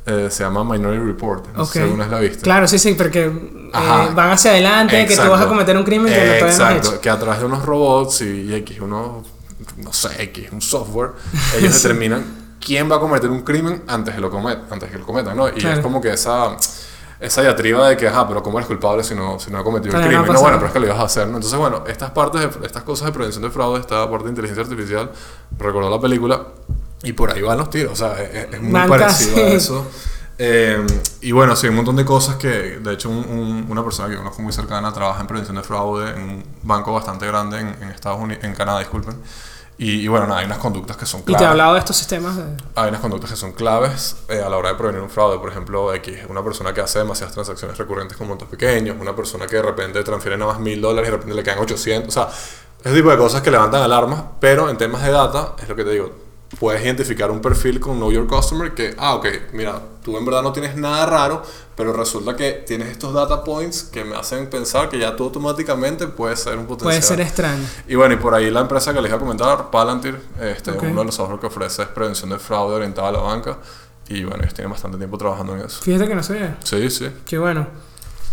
Eh, 0.06 0.28
se 0.30 0.42
llama 0.42 0.64
Minority 0.64 1.04
Report, 1.04 1.46
no 1.54 1.66
sé 1.66 1.72
si 1.74 1.78
alguna 1.80 2.04
vez 2.04 2.12
la 2.12 2.18
viste. 2.20 2.40
Claro, 2.42 2.66
sí, 2.66 2.78
sí, 2.78 2.94
porque 2.94 3.24
eh, 3.26 3.70
van 3.72 4.30
hacia 4.30 4.52
adelante, 4.52 4.96
que 5.00 5.04
tú 5.06 5.10
Exacto. 5.12 5.30
vas 5.32 5.42
a 5.42 5.46
cometer 5.48 5.76
un 5.76 5.84
crimen 5.84 6.10
que 6.12 6.18
no 6.18 6.24
todavía 6.24 6.40
no 6.40 6.46
has 6.48 6.54
Exacto, 6.58 6.88
hecho. 6.92 7.00
que 7.00 7.10
a 7.10 7.18
través 7.18 7.40
de 7.40 7.44
unos 7.46 7.64
robots 7.66 8.22
y, 8.22 8.24
y 8.50 8.54
X, 8.54 8.80
unos, 8.80 9.26
no 9.76 9.92
sé, 9.92 10.22
X, 10.22 10.48
un 10.52 10.62
software, 10.62 11.10
ellos 11.58 11.74
Sí. 11.76 11.82
determinan 11.82 12.24
quién 12.58 12.90
va 12.90 12.96
a 12.96 13.00
cometer 13.00 13.28
un 13.30 13.42
crimen 13.42 13.82
antes 13.86 14.14
de, 14.14 14.20
lo 14.22 14.30
comet 14.30 14.58
antes 14.70 14.90
que 14.90 14.98
lo 14.98 15.04
cometan, 15.06 15.36
¿no? 15.36 15.48
Y 15.48 15.52
Claro. 15.52 15.76
es 15.76 15.82
como 15.82 16.00
que 16.00 16.12
esa, 16.14 16.56
esa 17.20 17.42
diatriba 17.42 17.86
de 17.90 17.96
que, 17.98 18.08
ajá, 18.08 18.26
pero 18.26 18.42
¿cómo 18.42 18.58
eres 18.58 18.66
culpable 18.68 19.04
si 19.04 19.14
no, 19.14 19.38
si 19.38 19.50
no 19.50 19.58
ha 19.58 19.62
cometido 19.64 19.94
el 19.96 20.00
no 20.00 20.06
crimen? 20.06 20.22
No, 20.22 20.26
pasado. 20.28 20.42
bueno, 20.44 20.56
pero 20.56 20.66
es 20.68 20.72
que 20.72 20.80
lo 20.80 20.86
ibas 20.86 20.98
a 20.98 21.02
hacer, 21.04 21.26
¿no? 21.28 21.36
Entonces, 21.36 21.58
bueno, 21.58 21.84
estas 21.86 22.10
partes, 22.10 22.40
de, 22.40 22.66
estas 22.66 22.82
cosas 22.84 23.06
de 23.06 23.12
prevención 23.12 23.42
de 23.42 23.50
fraude, 23.50 23.80
esta 23.80 24.08
parte 24.10 24.24
de 24.24 24.30
inteligencia 24.30 24.62
artificial, 24.64 25.10
recordó 25.58 25.90
la 25.90 26.00
película 26.00 26.46
y 27.02 27.12
por 27.12 27.30
ahí 27.32 27.42
van 27.42 27.58
los 27.58 27.70
tiros, 27.70 27.92
o 27.92 27.96
sea, 27.96 28.20
es, 28.22 28.52
es 28.54 28.60
muy 28.62 28.72
Van 28.72 28.88
parecido 28.88 29.34
casi. 29.34 29.40
a 29.44 29.48
eso. 29.48 29.86
Eh, 30.42 30.86
y 31.20 31.32
bueno, 31.32 31.54
sí, 31.54 31.68
un 31.68 31.76
montón 31.76 31.96
de 31.96 32.04
cosas 32.04 32.36
que, 32.36 32.48
de 32.48 32.92
hecho, 32.94 33.10
un- 33.10 33.18
un- 33.28 33.66
una 33.68 33.84
persona 33.84 34.08
que 34.08 34.16
conozco 34.16 34.40
muy 34.40 34.52
cercana 34.52 34.90
trabaja 34.92 35.20
en 35.20 35.26
prevención 35.26 35.56
de 35.56 35.62
fraude 35.62 36.10
en 36.12 36.20
un 36.22 36.44
banco 36.62 36.92
bastante 36.94 37.26
grande 37.26 37.60
en, 37.60 37.68
en 37.82 37.90
Estados 37.90 38.18
Unidos, 38.20 38.42
en 38.44 38.54
Canadá, 38.54 38.78
disculpen. 38.78 39.16
Y, 39.76 40.00
y 40.02 40.08
bueno, 40.08 40.26
nada, 40.26 40.40
hay 40.40 40.46
unas 40.46 40.58
conductas 40.58 40.96
que 40.96 41.04
son 41.06 41.20
Y 41.20 41.24
claves. 41.24 41.38
te 41.40 41.44
he 41.44 41.48
hablado 41.48 41.72
de 41.74 41.78
estos 41.80 41.96
sistemas. 41.96 42.36
de- 42.36 42.44
Hay 42.74 42.88
unas 42.88 43.00
conductas 43.00 43.30
que 43.30 43.36
son 43.36 43.52
claves 43.52 44.16
eh, 44.28 44.40
a 44.44 44.48
la 44.50 44.56
hora 44.58 44.70
de 44.70 44.74
prevenir 44.76 45.00
un 45.02 45.08
fraude. 45.10 45.38
Por 45.38 45.48
ejemplo, 45.50 45.92
X, 45.94 46.18
una 46.28 46.42
persona 46.44 46.72
que 46.74 46.80
hace 46.82 46.98
demasiadas 47.00 47.32
transacciones 47.34 47.76
recurrentes 47.78 48.16
con 48.16 48.28
montos 48.28 48.48
pequeños, 48.48 48.96
una 49.00 49.14
persona 49.16 49.46
que 49.46 49.56
de 49.56 49.62
repente 49.62 50.02
transfiere 50.04 50.36
nada 50.38 50.52
más 50.52 50.60
mil 50.60 50.80
dólares 50.82 51.08
y 51.08 51.10
de 51.12 51.16
repente 51.16 51.34
le 51.34 51.42
quedan 51.42 51.58
800. 51.60 52.08
O 52.08 52.12
sea, 52.12 52.28
ese 52.84 52.94
tipo 52.94 53.10
de 53.10 53.16
cosas 53.18 53.40
que 53.42 53.50
levantan 53.50 53.82
alarmas, 53.82 54.22
pero 54.38 54.68
en 54.70 54.76
temas 54.78 55.02
de 55.02 55.10
data, 55.10 55.54
es 55.62 55.68
lo 55.68 55.74
que 55.76 55.84
te 55.84 55.90
digo, 55.90 56.10
puedes 56.58 56.82
identificar 56.82 57.30
un 57.30 57.40
perfil 57.40 57.78
con 57.80 57.96
Know 57.96 58.10
Your 58.12 58.26
Customer 58.26 58.74
que, 58.74 58.94
ah, 58.98 59.14
ok, 59.14 59.26
mira, 59.52 59.80
tú 60.02 60.16
en 60.16 60.24
verdad 60.24 60.42
no 60.42 60.52
tienes 60.52 60.76
nada 60.76 61.06
raro, 61.06 61.42
pero 61.76 61.92
resulta 61.92 62.34
que 62.36 62.64
tienes 62.66 62.88
estos 62.88 63.14
data 63.14 63.44
points 63.44 63.84
que 63.84 64.04
me 64.04 64.16
hacen 64.16 64.50
pensar 64.50 64.88
que 64.88 64.98
ya 64.98 65.14
tú 65.16 65.24
automáticamente 65.24 66.06
puedes 66.08 66.40
ser 66.40 66.58
un 66.58 66.66
potencial. 66.66 66.90
Puede 66.98 67.02
ser 67.02 67.20
extraño. 67.20 67.64
Y 67.88 67.94
bueno, 67.94 68.14
y 68.14 68.16
por 68.18 68.34
ahí 68.34 68.50
la 68.50 68.60
empresa 68.60 68.92
que 68.92 69.00
les 69.00 69.08
iba 69.10 69.16
a 69.16 69.20
comentar, 69.20 69.70
Palantir, 69.70 70.20
este, 70.40 70.72
Ok. 70.72 70.82
uno 70.82 71.00
de 71.00 71.06
los 71.06 71.14
software 71.14 71.40
que 71.40 71.46
ofrece 71.46 71.82
es 71.82 71.88
prevención 71.88 72.30
de 72.30 72.38
fraude 72.38 72.74
orientada 72.76 73.08
a 73.08 73.12
la 73.12 73.20
banca. 73.20 73.58
Y 74.08 74.24
bueno, 74.24 74.42
ellos 74.42 74.54
tienen 74.54 74.72
bastante 74.72 74.98
tiempo 74.98 75.16
trabajando 75.16 75.54
en 75.54 75.60
eso. 75.66 75.80
Fíjate 75.82 76.08
que 76.08 76.14
no 76.16 76.22
sabía. 76.22 76.58
Sí, 76.64 76.90
sí. 76.90 77.08
Qué 77.24 77.38
bueno. 77.38 77.68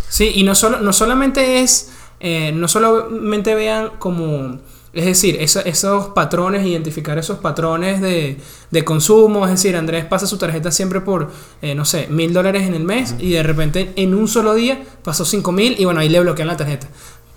Sí, 0.09 0.31
y 0.35 0.43
no, 0.43 0.55
solo, 0.55 0.79
no 0.79 0.91
solamente 0.91 1.61
es, 1.61 1.91
eh, 2.19 2.51
no 2.51 2.67
solamente 2.67 3.53
vean 3.53 3.91
como, 3.99 4.59
es 4.99 5.05
decir, 5.05 5.37
eso- 5.39 5.63
esos 5.65 6.07
patrones, 6.09 6.65
identificar 6.65 7.17
esos 7.17 7.39
patrones 7.39 8.01
de, 8.01 8.37
de 8.71 8.83
consumo, 8.85 9.45
es 9.45 9.51
decir, 9.51 9.75
Andrés 9.75 10.05
pasa 10.05 10.27
su 10.27 10.37
tarjeta 10.37 10.71
siempre 10.71 11.01
por, 11.01 11.31
eh, 11.61 11.75
no 11.75 11.85
sé, 11.85 12.07
mil 12.09 12.33
dólares 12.33 12.63
en 12.63 12.73
el 12.73 12.83
mes 12.83 13.15
y 13.19 13.31
de 13.31 13.43
repente 13.43 13.93
en 13.95 14.13
un 14.13 14.27
solo 14.27 14.53
día 14.53 14.83
pasó 15.03 15.25
cinco 15.25 15.51
mil 15.51 15.75
y 15.79 15.85
bueno, 15.85 15.99
ahí 15.99 16.09
le 16.09 16.19
bloquean 16.19 16.47
la 16.47 16.57
tarjeta. 16.57 16.87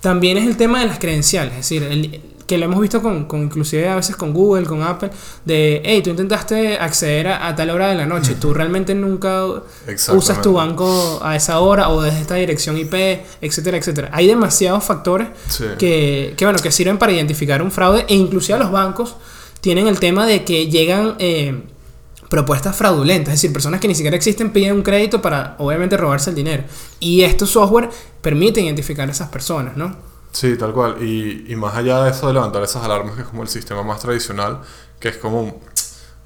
También 0.01 0.37
es 0.37 0.47
el 0.47 0.57
tema 0.57 0.79
de 0.81 0.87
las 0.87 0.99
credenciales, 0.99 1.51
es 1.53 1.57
decir, 1.59 1.83
el- 1.83 2.21
que 2.51 2.57
lo 2.57 2.65
hemos 2.65 2.81
visto 2.81 3.01
con, 3.01 3.23
con, 3.27 3.43
inclusive 3.43 3.87
a 3.87 3.95
veces 3.95 4.17
con 4.17 4.33
Google, 4.33 4.65
con 4.65 4.83
Apple, 4.83 5.09
de, 5.45 5.81
hey, 5.85 6.01
tú 6.03 6.09
intentaste 6.09 6.77
acceder 6.77 7.29
a, 7.29 7.55
tal 7.55 7.69
hora 7.69 7.87
de 7.87 7.95
la 7.95 8.05
noche, 8.05 8.35
tú 8.35 8.53
realmente 8.53 8.93
nunca 8.93 9.45
usas 10.13 10.41
tu 10.41 10.51
banco 10.51 11.21
a 11.23 11.37
esa 11.37 11.61
hora 11.61 11.87
o 11.87 12.01
desde 12.01 12.19
esta 12.19 12.35
dirección 12.35 12.77
IP, 12.77 12.93
etcétera, 13.39 13.77
etcétera. 13.77 14.09
Hay 14.11 14.27
demasiados 14.27 14.83
factores 14.83 15.29
que, 15.79 16.33
que, 16.35 16.43
bueno, 16.43 16.59
que 16.59 16.73
sirven 16.73 16.97
para 16.97 17.13
identificar 17.13 17.61
un 17.61 17.71
fraude 17.71 18.05
e 18.09 18.15
inclusive 18.15 18.59
los 18.59 18.69
bancos 18.69 19.15
tienen 19.61 19.87
el 19.87 19.97
tema 19.97 20.25
de 20.25 20.43
que 20.43 20.67
llegan... 20.67 21.15
Eh, 21.19 21.63
propuestas 22.29 22.77
fraudulentas, 22.77 23.33
es 23.33 23.41
decir, 23.41 23.51
personas 23.51 23.81
que 23.81 23.89
ni 23.89 23.95
siquiera 23.95 24.15
existen 24.15 24.53
piden 24.53 24.71
un 24.71 24.83
crédito 24.83 25.21
para 25.21 25.55
obviamente 25.57 25.97
robarse 25.97 26.29
el 26.29 26.35
dinero. 26.37 26.63
Y 27.01 27.23
estos 27.23 27.49
software 27.49 27.89
permiten 28.21 28.63
identificar 28.63 29.09
a 29.09 29.11
esas 29.11 29.27
personas, 29.27 29.75
¿no? 29.75 30.10
Sí, 30.31 30.57
tal 30.57 30.73
cual. 30.73 31.01
Y, 31.01 31.51
y 31.51 31.55
más 31.55 31.75
allá 31.75 32.03
de 32.03 32.11
eso 32.11 32.27
de 32.27 32.33
levantar 32.33 32.63
esas 32.63 32.83
alarmas, 32.83 33.15
que 33.15 33.21
es 33.21 33.27
como 33.27 33.43
el 33.43 33.49
sistema 33.49 33.83
más 33.83 33.99
tradicional, 33.99 34.61
que 34.99 35.09
es 35.09 35.17
como 35.17 35.61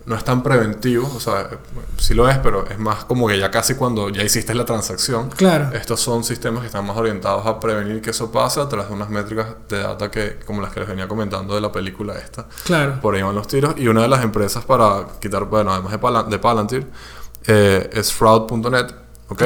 no 0.05 0.15
es 0.15 0.23
tan 0.23 0.43
preventivo, 0.43 1.11
o 1.15 1.19
sea, 1.19 1.49
sí 1.97 2.13
lo 2.13 2.29
es, 2.29 2.37
pero 2.37 2.67
es 2.67 2.77
más 2.77 3.05
como 3.05 3.27
que 3.27 3.39
ya 3.39 3.49
casi 3.49 3.73
cuando 3.73 4.09
ya 4.09 4.23
hiciste 4.23 4.53
la 4.53 4.63
transacción. 4.65 5.29
Claro. 5.29 5.75
Estos 5.75 5.99
son 5.99 6.23
sistemas 6.23 6.61
que 6.61 6.67
están 6.67 6.85
más 6.85 6.95
orientados 6.95 7.45
a 7.45 7.59
prevenir 7.59 8.01
que 8.01 8.11
eso 8.11 8.31
pase 8.31 8.59
a 8.61 8.69
través 8.69 8.87
de 8.87 8.93
unas 8.93 9.09
métricas 9.09 9.47
de 9.67 9.79
data 9.79 10.11
que, 10.11 10.37
como 10.45 10.61
las 10.61 10.71
que 10.71 10.81
les 10.81 10.89
venía 10.89 11.07
comentando 11.07 11.55
de 11.55 11.61
la 11.61 11.71
película 11.71 12.13
esta. 12.15 12.45
Claro. 12.65 12.99
Por 13.01 13.15
ahí 13.15 13.23
van 13.23 13.33
los 13.33 13.47
tiros. 13.47 13.73
Y 13.77 13.87
una 13.87 14.03
de 14.03 14.07
las 14.07 14.23
empresas 14.23 14.63
para 14.63 15.07
quitar, 15.19 15.45
bueno, 15.45 15.73
además 15.73 15.91
de, 16.29 16.39
Palantir, 16.39 16.87
eh, 17.47 17.89
es 17.91 18.13
fraud.net, 18.13 18.87
¿ok? 19.29 19.43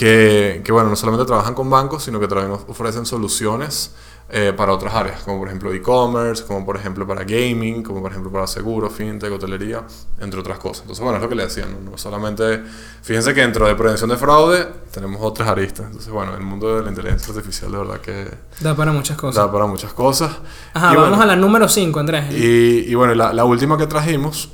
Que, 0.00 0.62
que, 0.64 0.72
bueno, 0.72 0.88
no 0.88 0.96
solamente 0.96 1.26
trabajan 1.26 1.52
con 1.52 1.68
bancos, 1.68 2.04
sino 2.04 2.18
que 2.18 2.26
también 2.26 2.52
ofrecen 2.68 3.04
soluciones 3.04 3.94
eh, 4.30 4.54
para 4.56 4.72
otras 4.72 4.94
áreas, 4.94 5.20
como 5.24 5.40
por 5.40 5.48
ejemplo 5.48 5.74
e-commerce, 5.74 6.42
como 6.42 6.64
por 6.64 6.78
ejemplo 6.78 7.06
para 7.06 7.22
gaming, 7.22 7.82
como 7.82 8.00
por 8.00 8.10
ejemplo 8.10 8.32
para 8.32 8.46
seguro, 8.46 8.88
fintech, 8.88 9.30
hotelería, 9.30 9.84
entre 10.18 10.40
otras 10.40 10.58
cosas. 10.58 10.84
Entonces, 10.84 11.04
bueno, 11.04 11.18
es 11.18 11.22
lo 11.22 11.28
que 11.28 11.34
le 11.34 11.42
decían, 11.42 11.84
no, 11.84 11.98
solamente, 11.98 12.62
fíjense 13.02 13.34
que 13.34 13.42
dentro 13.42 13.66
de 13.66 13.74
prevención 13.74 14.08
de 14.08 14.16
fraude 14.16 14.68
tenemos 14.90 15.20
otras 15.20 15.46
aristas. 15.50 15.84
Entonces, 15.84 16.10
bueno, 16.10 16.34
el 16.34 16.44
mundo 16.44 16.76
de 16.76 16.82
la 16.82 16.88
inteligencia 16.88 17.34
artificial 17.34 17.70
de 17.70 17.76
verdad 17.76 18.00
que... 18.00 18.30
Da 18.60 18.74
para 18.74 18.92
muchas 18.92 19.18
cosas. 19.18 19.34
Da 19.34 19.52
para 19.52 19.66
muchas 19.66 19.92
cosas. 19.92 20.30
Ajá, 20.72 20.94
vamos 20.94 21.20
a 21.20 21.26
la 21.26 21.36
número 21.36 21.68
5, 21.68 22.00
Andrés. 22.00 22.32
Y, 22.32 22.90
y 22.90 22.94
bueno, 22.94 23.14
la, 23.14 23.34
la 23.34 23.44
última 23.44 23.76
que 23.76 23.86
trajimos 23.86 24.48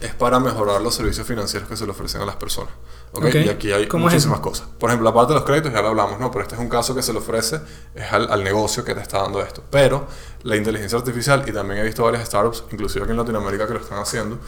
es 0.00 0.12
para 0.12 0.40
mejorar 0.40 0.80
los 0.80 0.92
servicios 0.92 1.24
financieros 1.24 1.68
que 1.68 1.76
se 1.76 1.84
le 1.84 1.92
ofrecen 1.92 2.22
a 2.22 2.26
las 2.26 2.34
personas. 2.34 2.72
¿Okay? 3.12 3.46
Y 3.46 3.48
aquí 3.48 3.72
hay 3.72 3.88
muchísimas 3.92 4.40
cosas. 4.40 4.66
Por 4.78 4.90
ejemplo, 4.90 5.08
la 5.08 5.14
parte 5.14 5.32
de 5.32 5.38
los 5.38 5.44
créditos 5.44 5.72
ya 5.72 5.82
lo 5.82 5.88
hablamos, 5.88 6.18
¿no? 6.18 6.30
Pero 6.30 6.42
este 6.42 6.54
es 6.54 6.60
un 6.60 6.68
caso 6.68 6.94
que 6.94 7.02
se 7.02 7.12
le 7.12 7.18
ofrece 7.18 7.60
es 7.94 8.12
al, 8.12 8.42
negocio 8.42 8.84
que 8.84 8.94
te 8.94 9.00
está 9.00 9.22
dando 9.22 9.40
esto. 9.42 9.62
Pero 9.70 10.06
la 10.42 10.56
inteligencia 10.56 10.98
artificial, 10.98 11.44
y 11.46 11.52
también 11.52 11.80
he 11.80 11.84
visto 11.84 12.02
varias 12.02 12.26
startups, 12.26 12.64
inclusive 12.70 13.04
aquí 13.04 13.12
en 13.12 13.18
Latinoamérica, 13.18 13.66
que 13.66 13.74
lo 13.74 13.80
están 13.80 13.98
haciendo, 13.98 14.38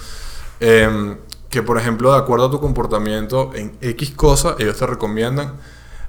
em, 0.60 1.18
que 1.50 1.62
por 1.62 1.78
ejemplo, 1.78 2.12
de 2.12 2.18
acuerdo 2.18 2.46
a 2.46 2.50
tu 2.50 2.60
comportamiento 2.60 3.50
en 3.54 3.76
X 3.80 4.12
cosa, 4.12 4.56
ellos 4.58 4.76
te 4.76 4.86
recomiendan 4.86 5.54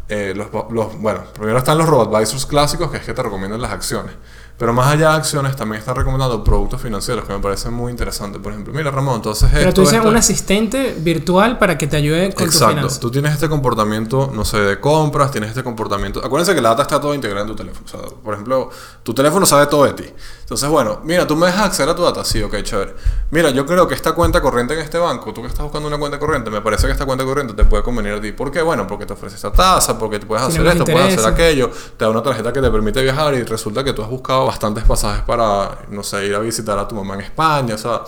eh, 0.07 0.33
los, 0.35 0.47
los, 0.71 0.99
bueno, 0.99 1.23
primero 1.33 1.57
están 1.57 1.77
los 1.77 1.87
robo 1.87 2.15
advisors 2.15 2.45
clásicos, 2.45 2.91
que 2.91 2.97
es 2.97 3.03
que 3.03 3.13
te 3.13 3.23
recomiendan 3.23 3.61
las 3.61 3.71
acciones. 3.71 4.13
Pero 4.57 4.71
más 4.71 4.87
allá 4.87 5.09
de 5.09 5.15
acciones, 5.17 5.55
también 5.55 5.79
está 5.79 5.93
recomendando 5.93 6.41
productos 6.41 6.81
financieros 6.81 7.25
que 7.25 7.33
me 7.33 7.39
parecen 7.39 7.73
muy 7.73 7.91
interesantes. 7.91 8.41
Por 8.41 8.53
ejemplo, 8.53 8.73
mira 8.73 8.89
Ramón, 8.89 9.15
entonces... 9.15 9.49
Pero 9.51 9.73
tú 9.73 9.81
dices 9.81 9.99
un 10.03 10.15
asistente 10.15 10.95
virtual 10.97 11.57
para 11.57 11.77
que 11.77 11.87
te 11.87 11.97
ayude 11.97 12.33
con 12.33 12.45
Exacto. 12.45 12.69
finanzas. 12.69 12.99
Tú 12.99 13.11
tienes 13.11 13.33
este 13.33 13.49
comportamiento, 13.49 14.31
no 14.33 14.45
sé, 14.45 14.59
de 14.59 14.79
compras, 14.79 15.31
tienes 15.31 15.49
este 15.49 15.61
comportamiento... 15.61 16.21
Acuérdense 16.23 16.55
que 16.55 16.61
la 16.61 16.69
data 16.69 16.83
está 16.83 17.01
todo 17.01 17.13
integrada 17.13 17.41
en 17.41 17.47
tu 17.47 17.55
teléfono. 17.55 17.85
O 17.85 17.89
sea, 17.89 17.99
por 18.23 18.33
ejemplo, 18.33 18.69
tu 19.03 19.13
teléfono 19.13 19.45
sabe 19.45 19.67
todo 19.67 19.83
de 19.83 19.93
ti. 19.93 20.05
Entonces, 20.39 20.69
bueno, 20.69 21.01
mira, 21.03 21.27
tú 21.27 21.35
me 21.35 21.47
dejas 21.47 21.65
acceder 21.65 21.89
a 21.89 21.95
tu 21.95 22.03
data. 22.03 22.23
Sí, 22.23 22.41
ok, 22.41 22.61
chévere. 22.61 22.95
Mira, 23.31 23.49
yo 23.49 23.65
creo 23.65 23.87
que 23.87 23.95
esta 23.95 24.13
cuenta 24.13 24.41
corriente 24.41 24.73
en 24.73 24.79
este 24.79 24.97
banco, 24.97 25.33
tú 25.33 25.41
que 25.41 25.47
estás 25.47 25.63
buscando 25.63 25.87
una 25.87 25.97
cuenta 25.97 26.17
corriente, 26.17 26.49
me 26.49 26.61
parece 26.61 26.85
que 26.85 26.93
esta 26.93 27.05
cuenta 27.05 27.25
corriente 27.25 27.53
te 27.55 27.65
puede 27.65 27.83
convenir 27.83 28.13
a 28.13 28.21
ti. 28.21 28.31
¿Por 28.31 28.51
qué? 28.51 28.61
Bueno, 28.61 28.87
porque 28.87 29.05
te 29.05 29.13
ofrece 29.13 29.35
esta 29.35 29.51
tasa, 29.51 29.97
porque 29.97 30.19
te 30.19 30.25
puedes 30.25 30.45
hacer 30.45 30.65
esto, 30.65 30.85
puedes 30.85 31.17
hacer 31.17 31.33
aquello, 31.33 31.71
te 31.97 32.05
da 32.05 32.11
una 32.11 32.23
tarjeta 32.23 32.53
que 32.53 32.61
te 32.61 32.71
permite 32.71 33.01
viajar 33.01 33.33
y 33.33 33.43
resulta 33.43 33.83
que 33.83 33.91
tú 33.91 34.01
has 34.01 34.09
buscado 34.09 34.44
bastantes 34.45 34.84
pasajes 34.84 35.23
para, 35.23 35.86
no 35.89 36.03
sé, 36.03 36.25
ir 36.27 36.36
a 36.36 36.39
visitar 36.39 36.77
a 36.77 36.88
tu 36.88 36.95
mamá 36.95 37.15
en 37.15 37.21
España, 37.21 37.75
o 37.75 37.77
sea, 37.77 38.03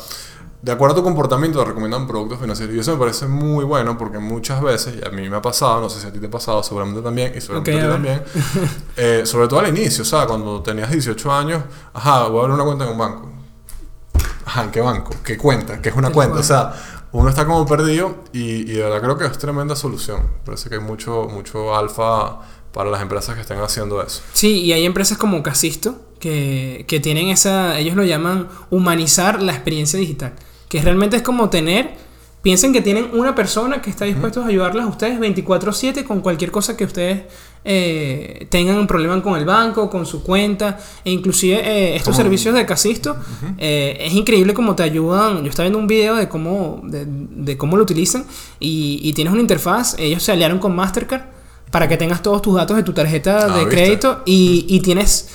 de 0.61 0.71
acuerdo 0.71 0.93
a 0.93 0.97
tu 0.97 1.03
comportamiento 1.03 1.59
te 1.59 1.65
recomiendan 1.65 2.07
productos 2.07 2.39
financieros. 2.39 2.75
Y 2.75 2.79
eso 2.79 2.93
me 2.93 2.99
parece 2.99 3.27
muy 3.27 3.63
bueno 3.63 3.97
porque 3.97 4.17
muchas 4.17 4.61
veces, 4.61 4.95
y 5.01 5.07
a 5.07 5.11
mí 5.11 5.29
me 5.29 5.37
ha 5.37 5.41
pasado, 5.41 5.79
no 5.79 5.89
sé 5.89 6.01
si 6.01 6.07
a 6.07 6.11
ti 6.11 6.19
te 6.19 6.27
ha 6.27 6.31
pasado, 6.31 6.63
seguramente 6.63 7.01
también, 7.01 7.33
y 7.35 7.41
seguramente 7.41 7.79
a 7.79 7.85
ti 7.85 7.91
también, 7.91 8.23
eh, 8.97 9.21
sobre 9.25 9.47
todo 9.47 9.59
al 9.59 9.67
inicio, 9.69 10.01
o 10.01 10.05
sea, 10.05 10.25
cuando 10.25 10.61
tenías 10.61 10.89
18 10.89 11.31
años, 11.31 11.63
ajá, 11.93 12.27
voy 12.27 12.39
a 12.39 12.41
abrir 12.41 12.55
una 12.55 12.63
cuenta 12.63 12.85
en 12.85 12.91
un 12.91 12.97
banco. 12.97 13.31
Ajá, 14.45 14.63
¿en 14.63 14.71
qué 14.71 14.81
banco? 14.81 15.11
¿Qué 15.23 15.37
cuenta? 15.37 15.81
¿Qué 15.81 15.89
es 15.89 15.95
una 15.95 16.09
cuenta? 16.09 16.39
O 16.39 16.43
sea, 16.43 16.73
uno 17.11 17.29
está 17.29 17.45
como 17.45 17.65
perdido 17.65 18.23
y, 18.33 18.69
y 18.69 18.73
de 18.73 18.81
verdad 18.81 19.01
creo 19.01 19.17
que 19.17 19.25
es 19.25 19.37
tremenda 19.37 19.75
solución. 19.75 20.21
Parece 20.45 20.69
que 20.69 20.75
hay 20.75 20.81
mucho, 20.81 21.27
mucho 21.29 21.75
alfa 21.75 22.39
para 22.77 22.91
las 22.91 23.01
empresas 23.01 23.33
que 23.33 23.41
estén 23.41 23.57
haciendo 23.57 24.03
eso. 24.03 24.21
Sí, 24.33 24.61
y 24.61 24.71
hay 24.71 24.85
empresas 24.85 25.17
como 25.17 25.41
Casisto 25.41 25.99
que, 26.19 26.85
que 26.87 26.99
tienen 26.99 27.29
esa, 27.29 27.79
ellos 27.79 27.95
lo 27.95 28.03
llaman 28.03 28.49
humanizar 28.69 29.41
la 29.41 29.51
experiencia 29.53 29.97
digital, 29.97 30.33
que 30.69 30.79
realmente 30.79 31.15
es 31.15 31.23
como 31.23 31.49
tener 31.49 31.95
piensen 32.43 32.71
que 32.73 32.81
tienen 32.81 33.09
una 33.13 33.33
persona 33.33 33.81
que 33.81 33.89
está 33.89 34.05
dispuesta 34.05 34.41
a 34.41 34.45
ayudarles 34.45 34.83
a 34.83 34.87
ustedes 34.87 35.19
24/7 35.19 36.03
con 36.03 36.21
cualquier 36.21 36.51
cosa 36.51 36.77
que 36.77 36.85
ustedes 36.85 37.23
eh, 37.65 38.45
tengan 38.51 38.77
un 38.77 38.85
problema 38.85 39.19
con 39.23 39.35
el 39.39 39.43
banco, 39.43 39.89
con 39.89 40.05
su 40.05 40.21
cuenta, 40.21 40.77
e 41.03 41.09
inclusive 41.11 41.55
eh, 41.55 41.95
estos 41.95 42.15
servicios 42.15 42.53
de 42.53 42.63
Casisto, 42.63 43.17
eh, 43.57 43.97
es 43.99 44.13
increíble 44.13 44.53
cómo 44.53 44.75
te 44.75 44.83
ayudan. 44.83 45.43
Yo 45.43 45.49
estaba 45.49 45.63
viendo 45.63 45.79
un 45.79 45.87
video 45.87 46.15
de 46.15 46.29
cómo, 46.29 46.79
de, 46.83 47.05
de 47.07 47.57
cómo 47.57 47.75
lo 47.75 47.81
utilizan 47.81 48.23
y, 48.59 48.99
y, 49.01 49.13
tienes 49.13 49.33
una 49.33 49.41
interfaz, 49.41 49.95
ellos 49.97 50.21
se 50.21 50.31
aliaron 50.31 50.59
con 50.59 50.75
Mastercard 50.75 51.36
para 51.71 51.87
que 51.87 51.97
tengas 51.97 52.21
todos 52.21 52.41
tus 52.41 52.55
datos 52.55 52.77
de 52.77 52.83
tu 52.83 52.93
tarjeta 52.93 53.45
ah, 53.45 53.57
de 53.57 53.67
crédito 53.67 54.21
y, 54.25 54.65
y 54.69 54.79
tienes, 54.79 55.29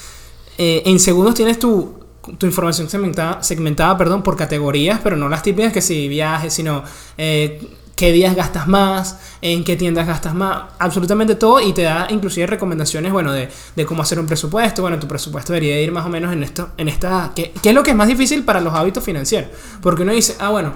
eh, 0.58 0.82
en 0.86 0.98
segundos 0.98 1.34
tienes 1.34 1.58
tu, 1.58 1.94
tu 2.38 2.46
información 2.46 2.88
segmentada, 2.88 3.42
segmentada 3.42 3.96
perdón, 3.98 4.22
por 4.22 4.36
categorías, 4.36 5.00
pero 5.02 5.16
no 5.16 5.28
las 5.28 5.42
típicas 5.42 5.72
que 5.72 5.82
si 5.82 6.08
viajes, 6.08 6.52
sino 6.54 6.82
eh, 7.18 7.60
qué 7.96 8.12
días 8.12 8.34
gastas 8.34 8.66
más, 8.66 9.18
en 9.42 9.64
qué 9.64 9.76
tiendas 9.76 10.06
gastas 10.06 10.34
más, 10.34 10.64
absolutamente 10.78 11.34
todo 11.34 11.60
y 11.60 11.72
te 11.72 11.82
da 11.82 12.06
inclusive 12.10 12.46
recomendaciones, 12.46 13.12
bueno, 13.12 13.32
de, 13.32 13.48
de 13.76 13.86
cómo 13.86 14.02
hacer 14.02 14.18
un 14.18 14.26
presupuesto, 14.26 14.82
bueno, 14.82 14.98
tu 14.98 15.06
presupuesto 15.06 15.52
debería 15.52 15.80
ir 15.80 15.92
más 15.92 16.06
o 16.06 16.08
menos 16.08 16.32
en 16.32 16.42
esto, 16.42 16.70
en 16.78 16.88
esta, 16.88 17.32
¿qué, 17.36 17.52
qué 17.62 17.68
es 17.68 17.74
lo 17.74 17.82
que 17.82 17.90
es 17.90 17.96
más 17.96 18.08
difícil 18.08 18.44
para 18.44 18.60
los 18.60 18.74
hábitos 18.74 19.04
financieros? 19.04 19.50
Porque 19.80 20.02
uno 20.02 20.12
dice, 20.12 20.36
ah, 20.40 20.48
bueno, 20.48 20.72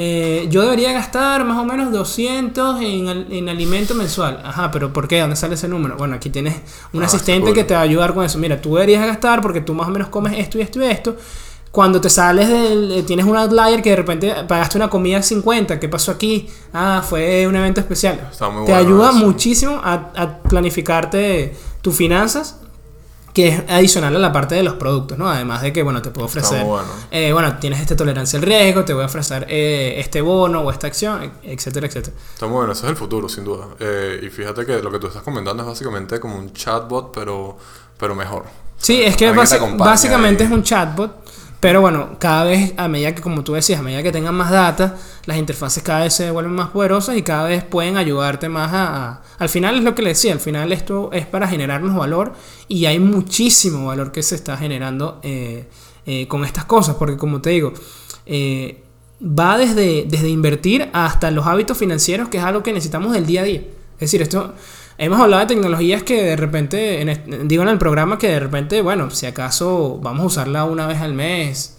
eh, 0.00 0.46
yo 0.48 0.62
debería 0.62 0.92
gastar 0.92 1.44
más 1.44 1.58
o 1.58 1.64
menos 1.64 1.90
200 1.90 2.80
en, 2.82 3.08
en, 3.32 3.48
alimento 3.48 3.96
mensual. 3.96 4.40
Ajá, 4.44 4.70
pero 4.70 4.92
¿por 4.92 5.08
qué? 5.08 5.18
¿Dónde 5.18 5.34
sale 5.34 5.56
ese 5.56 5.66
número? 5.66 5.96
Bueno, 5.96 6.14
aquí 6.14 6.30
tienes 6.30 6.54
un 6.92 7.02
ah, 7.02 7.06
asistente 7.06 7.52
que 7.52 7.64
te 7.64 7.74
va 7.74 7.80
a 7.80 7.82
ayudar 7.82 8.14
con 8.14 8.24
eso. 8.24 8.38
Mira, 8.38 8.60
tú 8.60 8.76
deberías 8.76 9.04
gastar 9.04 9.42
porque 9.42 9.60
tú 9.60 9.74
más 9.74 9.88
o 9.88 9.90
menos 9.90 10.06
comes 10.06 10.38
esto 10.38 10.56
y 10.56 10.60
esto 10.60 10.80
y 10.80 10.86
esto. 10.86 11.16
Cuando 11.72 12.00
te 12.00 12.10
sales 12.10 12.48
del. 12.48 12.92
Eh, 12.92 13.02
tienes 13.02 13.26
un 13.26 13.36
outlier 13.36 13.82
que 13.82 13.90
de 13.90 13.96
repente 13.96 14.32
pagaste 14.46 14.78
una 14.78 14.88
comida 14.88 15.20
50. 15.20 15.80
¿Qué 15.80 15.88
pasó 15.88 16.12
aquí? 16.12 16.48
Ah, 16.72 17.02
fue 17.04 17.48
un 17.48 17.56
evento 17.56 17.80
especial. 17.80 18.20
te 18.66 18.74
ayuda 18.74 19.10
muchísimo 19.10 19.80
a, 19.82 20.12
a 20.14 20.38
planificarte 20.44 21.56
tus 21.82 21.96
finanzas 21.96 22.60
que 23.38 23.46
es 23.46 23.62
adicional 23.68 24.16
a 24.16 24.18
la 24.18 24.32
parte 24.32 24.56
de 24.56 24.64
los 24.64 24.74
productos, 24.74 25.16
¿no? 25.16 25.30
Además 25.30 25.62
de 25.62 25.72
que, 25.72 25.84
bueno, 25.84 26.02
te 26.02 26.10
puedo 26.10 26.26
ofrecer, 26.26 26.64
bueno. 26.64 26.88
Eh, 27.08 27.32
bueno, 27.32 27.56
tienes 27.58 27.80
esta 27.80 27.94
tolerancia 27.94 28.36
al 28.36 28.44
riesgo, 28.44 28.84
te 28.84 28.92
voy 28.92 29.04
a 29.04 29.06
ofrecer 29.06 29.46
eh, 29.48 29.94
este 29.98 30.20
bono 30.20 30.62
o 30.62 30.72
esta 30.72 30.88
acción, 30.88 31.34
etcétera, 31.44 31.86
etcétera. 31.86 32.16
Está 32.34 32.46
muy 32.46 32.56
bueno, 32.56 32.72
eso 32.72 32.86
es 32.86 32.90
el 32.90 32.96
futuro, 32.96 33.28
sin 33.28 33.44
duda. 33.44 33.68
Eh, 33.78 34.22
y 34.24 34.28
fíjate 34.28 34.66
que 34.66 34.82
lo 34.82 34.90
que 34.90 34.98
tú 34.98 35.06
estás 35.06 35.22
comentando 35.22 35.62
es 35.62 35.68
básicamente 35.68 36.18
como 36.18 36.36
un 36.36 36.52
chatbot, 36.52 37.14
pero, 37.14 37.56
pero 37.96 38.16
mejor. 38.16 38.46
Sí, 38.76 39.02
es 39.02 39.16
que, 39.16 39.30
básicamente 39.30 40.42
es 40.42 40.50
un 40.50 40.64
chatbot 40.64 41.24
pero 41.60 41.80
bueno, 41.80 42.16
cada 42.20 42.44
vez, 42.44 42.72
a 42.76 42.86
medida 42.86 43.14
que, 43.14 43.20
como 43.20 43.42
tú 43.42 43.54
decías, 43.54 43.80
a 43.80 43.82
medida 43.82 44.02
que 44.02 44.12
tengan 44.12 44.34
más 44.34 44.50
data, 44.50 44.96
las 45.26 45.38
interfaces 45.38 45.82
cada 45.82 46.04
vez 46.04 46.14
se 46.14 46.30
vuelven 46.30 46.52
más 46.52 46.68
poderosas 46.68 47.16
y 47.16 47.22
cada 47.22 47.48
vez 47.48 47.64
pueden 47.64 47.96
ayudarte 47.96 48.48
más 48.48 48.70
a, 48.72 49.22
al 49.38 49.48
final 49.48 49.76
es 49.76 49.82
lo 49.82 49.94
que 49.94 50.02
le 50.02 50.10
decía, 50.10 50.32
al 50.32 50.40
final 50.40 50.72
esto 50.72 51.10
es 51.12 51.26
para 51.26 51.48
generarnos 51.48 51.96
valor 51.96 52.34
y 52.68 52.86
hay 52.86 53.00
muchísimo 53.00 53.86
valor 53.86 54.12
que 54.12 54.22
se 54.22 54.36
está 54.36 54.56
generando 54.56 55.18
eh, 55.24 55.68
eh, 56.06 56.28
con 56.28 56.44
estas 56.44 56.64
cosas, 56.64 56.94
porque 56.94 57.16
como 57.16 57.40
te 57.40 57.50
digo, 57.50 57.72
eh, 58.24 58.84
va 59.20 59.58
desde, 59.58 60.04
desde 60.08 60.28
invertir 60.28 60.88
hasta 60.92 61.32
los 61.32 61.44
hábitos 61.46 61.76
financieros, 61.76 62.28
que 62.28 62.38
es 62.38 62.44
algo 62.44 62.62
que 62.62 62.72
necesitamos 62.72 63.12
del 63.12 63.26
día 63.26 63.40
a 63.40 63.44
día. 63.44 63.62
Es 63.94 64.12
decir, 64.12 64.22
esto 64.22 64.54
Hemos 64.98 65.20
hablado 65.20 65.40
de 65.42 65.46
tecnologías 65.46 66.02
que 66.02 66.22
de 66.24 66.36
repente, 66.36 67.00
en 67.00 67.48
digo 67.48 67.62
en 67.62 67.68
el 67.68 67.78
programa 67.78 68.18
que 68.18 68.28
de 68.28 68.40
repente, 68.40 68.82
bueno, 68.82 69.10
si 69.10 69.26
acaso 69.26 69.98
vamos 70.02 70.22
a 70.22 70.26
usarla 70.26 70.64
una 70.64 70.86
vez 70.88 71.00
al 71.00 71.14
mes, 71.14 71.76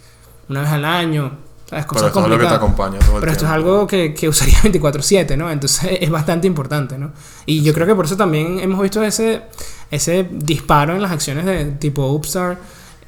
una 0.48 0.62
vez 0.62 0.70
al 0.70 0.86
año, 0.86 1.32
¿sabes? 1.68 1.84
Cosas 1.84 2.10
Pero 2.12 2.24
esto 2.24 2.34
es 2.34 2.40
que 2.40 2.46
te 2.48 2.54
acompaña 2.54 2.98
todo 2.98 3.20
Pero 3.20 3.32
esto 3.32 3.44
es 3.44 3.50
algo 3.50 3.86
que, 3.86 4.14
que 4.14 4.28
usaría 4.28 4.58
24/7, 4.62 5.36
¿no? 5.36 5.50
Entonces 5.50 5.98
es 6.00 6.10
bastante 6.10 6.46
importante, 6.46 6.96
¿no? 6.96 7.12
Y 7.44 7.62
yo 7.62 7.74
creo 7.74 7.86
que 7.86 7.94
por 7.94 8.06
eso 8.06 8.16
también 8.16 8.58
hemos 8.58 8.80
visto 8.80 9.02
ese, 9.02 9.42
ese 9.90 10.26
disparo 10.30 10.94
en 10.94 11.02
las 11.02 11.12
acciones 11.12 11.44
de 11.44 11.66
tipo 11.72 12.10
Upstart 12.12 12.58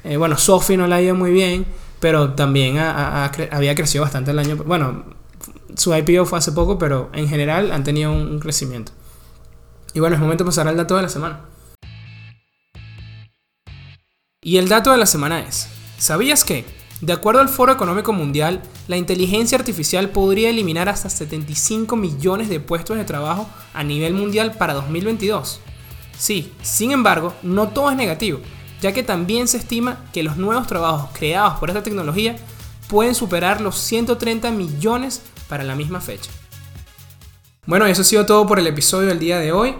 Eh, 0.03 0.17
bueno, 0.17 0.37
Sophie 0.37 0.77
no 0.77 0.85
la 0.85 0.97
ha 0.97 1.01
ido 1.01 1.15
muy 1.15 1.31
bien, 1.31 1.65
pero 1.99 2.33
también 2.33 2.77
había 2.77 3.73
crecido 3.75 4.03
bastante 4.03 4.31
el 4.31 4.39
año. 4.39 4.57
Bueno, 4.57 5.05
su 5.77 5.95
IPO 5.95 6.25
fue 6.25 6.37
hace 6.37 6.51
poco, 6.51 6.77
pero 6.77 7.09
en 7.13 7.27
general 7.27 7.71
han 7.71 7.83
tenido 7.83 8.11
un, 8.11 8.39
crecimiento. 8.39 8.91
Y 9.93 9.99
bueno, 9.99 10.15
es 10.15 10.21
momento 10.21 10.43
de 10.43 10.47
pasar 10.47 10.67
al 10.67 10.77
dato 10.77 10.95
de 10.95 11.03
la 11.03 11.09
semana. 11.09 11.41
Y 14.41 14.57
el 14.57 14.67
dato 14.67 14.91
de 14.91 14.97
la 14.97 15.05
semana 15.05 15.39
es, 15.39 15.67
¿sabías 15.97 16.43
que, 16.43 16.65
de 16.99 17.13
acuerdo 17.13 17.39
al 17.39 17.47
Foro 17.47 17.71
Económico 17.71 18.11
Mundial, 18.11 18.61
la 18.87 18.97
inteligencia 18.97 19.57
artificial 19.57 20.09
podría 20.09 20.49
eliminar 20.49 20.89
hasta 20.89 21.09
75 21.09 21.95
millones 21.95 22.49
de 22.49 22.59
puestos 22.59 22.97
de 22.97 23.05
trabajo 23.05 23.47
a 23.73 23.83
nivel 23.83 24.13
mundial 24.13 24.53
para 24.57 24.73
2022? 24.73 25.61
Sí, 26.17 26.51
sin 26.61 26.91
embargo, 26.91 27.33
no 27.41 27.69
todo 27.69 27.89
es 27.89 27.95
negativo, 27.95 28.39
ya 28.81 28.91
que 28.91 29.03
también 29.03 29.47
se 29.47 29.57
estima 29.57 30.05
que 30.11 30.23
los 30.23 30.37
nuevos 30.37 30.67
trabajos 30.67 31.09
creados 31.13 31.59
por 31.59 31.69
esta 31.69 31.83
tecnología 31.83 32.35
pueden 32.89 33.15
superar 33.15 33.61
los 33.61 33.77
130 33.77 34.51
millones 34.51 35.21
para 35.47 35.63
la 35.63 35.75
misma 35.75 36.01
fecha. 36.01 36.31
Bueno, 37.65 37.85
eso 37.85 38.01
ha 38.01 38.05
sido 38.05 38.25
todo 38.25 38.45
por 38.45 38.59
el 38.59 38.67
episodio 38.67 39.07
del 39.07 39.19
día 39.19 39.39
de 39.39 39.53
hoy. 39.53 39.75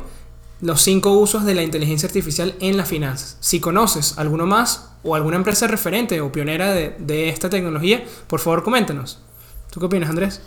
Los 0.62 0.82
5 0.84 1.12
usos 1.12 1.43
de 1.43 1.54
la 1.54 1.63
inteligencia 1.63 2.08
artificial 2.08 2.56
en 2.62 2.78
las 2.78 2.88
finanzas. 2.88 3.36
Si 3.41 3.60
conoces 3.60 4.17
alguno 4.17 4.46
más 4.46 4.91
o 5.04 5.15
alguna 5.15 5.36
empresa 5.36 5.67
referente 5.67 6.22
o 6.22 6.32
pionera 6.32 6.72
de, 6.72 7.28
esta 7.28 7.50
tecnología, 7.50 8.06
por 8.28 8.39
favor 8.39 8.63
coméntanos. 8.63 9.22
¿Tú 9.69 9.82
qué 9.82 9.88
opinas, 9.88 10.10
Andrés? 10.10 10.41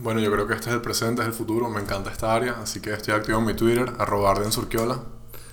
Bueno, 0.00 0.20
yo 0.20 0.30
creo 0.30 0.46
que 0.46 0.52
este 0.52 0.68
es 0.68 0.74
el 0.74 0.82
presente, 0.82 1.22
es 1.22 1.28
el 1.28 1.32
futuro. 1.32 1.70
Me 1.70 1.80
encanta 1.80 2.10
esta 2.10 2.34
área, 2.34 2.56
así 2.62 2.80
que 2.80 2.92
estoy 2.92 3.14
activo 3.14 3.38
en 3.38 3.46
mi 3.46 3.54
Twitter, 3.54 3.90
arroba 3.98 4.34
Surquiola, 4.50 5.00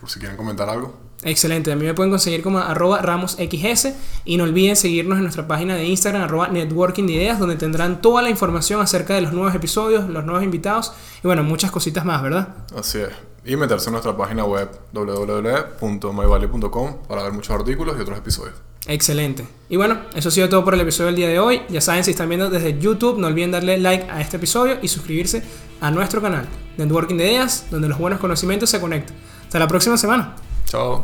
por 0.02 0.10
si 0.10 0.20
quieren 0.20 0.36
comentar 0.36 0.68
algo. 0.68 1.09
Excelente, 1.24 1.72
a 1.72 1.76
mí 1.76 1.86
me 1.86 1.94
pueden 1.94 2.12
conseguir 2.12 2.42
como 2.42 2.60
arroba 2.60 3.02
ramosxs 3.02 3.88
y 4.24 4.38
no 4.38 4.46
olviden 4.46 4.78
seguirnos 4.78 5.18
en 5.18 5.24
nuestra 5.24 5.48
página 5.48 5.76
de 5.76 5.86
Instagram 5.86 6.24
arroba 6.24 6.48
networking 6.48 7.08
de 7.08 7.14
ideas 7.14 7.40
donde 7.40 7.58
tendrán 7.58 8.02
toda 8.02 8.22
la 8.22 8.30
información 8.30 8.80
acerca 8.80 9.16
de 9.16 9.22
los 9.22 9.34
nuevos 9.34 9.54
episodios, 9.54 10.08
los 10.08 10.24
nuevos 10.24 10.44
invitados 10.44 10.94
y 11.22 11.28
bueno, 11.28 11.44
muchas 11.44 11.72
cositas 11.72 12.06
más, 12.06 12.24
¿verdad? 12.24 12.56
Así 12.78 13.00
es. 13.00 13.10
Y 13.44 13.58
meterse 13.58 13.88
en 13.88 13.94
nuestra 13.94 14.16
página 14.16 14.46
web 14.46 14.70
www.myvalue.com 14.94 16.98
para 17.08 17.24
ver 17.24 17.34
muchos 17.34 17.54
artículos 17.54 17.98
y 17.98 18.02
otros 18.02 18.18
episodios. 18.18 18.56
Excelente. 18.88 19.46
Y 19.68 19.76
bueno, 19.76 20.00
eso 20.16 20.30
ha 20.30 20.32
sido 20.32 20.48
todo 20.48 20.64
por 20.64 20.74
el 20.74 20.82
episodio 20.82 21.08
del 21.08 21.16
día 21.16 21.28
de 21.28 21.40
hoy. 21.40 21.62
Ya 21.70 21.82
saben, 21.82 22.04
si 22.04 22.12
están 22.12 22.30
viendo 22.30 22.50
desde 22.50 22.80
YouTube, 22.80 23.20
no 23.20 23.28
olviden 23.28 23.52
darle 23.52 23.78
like 23.78 24.10
a 24.10 24.22
este 24.22 24.38
episodio 24.38 24.78
y 24.82 24.88
suscribirse 24.88 25.44
a 25.82 25.92
nuestro 25.92 26.22
canal, 26.22 26.48
Networking 26.78 27.16
de 27.16 27.32
Ideas, 27.32 27.66
donde 27.70 27.90
los 27.90 27.98
buenos 27.98 28.20
conocimientos 28.20 28.70
se 28.70 28.80
conectan. 28.80 29.16
Hasta 29.46 29.60
la 29.60 29.68
próxima 29.68 29.98
semana. 29.98 30.36
Ciao 30.70 31.02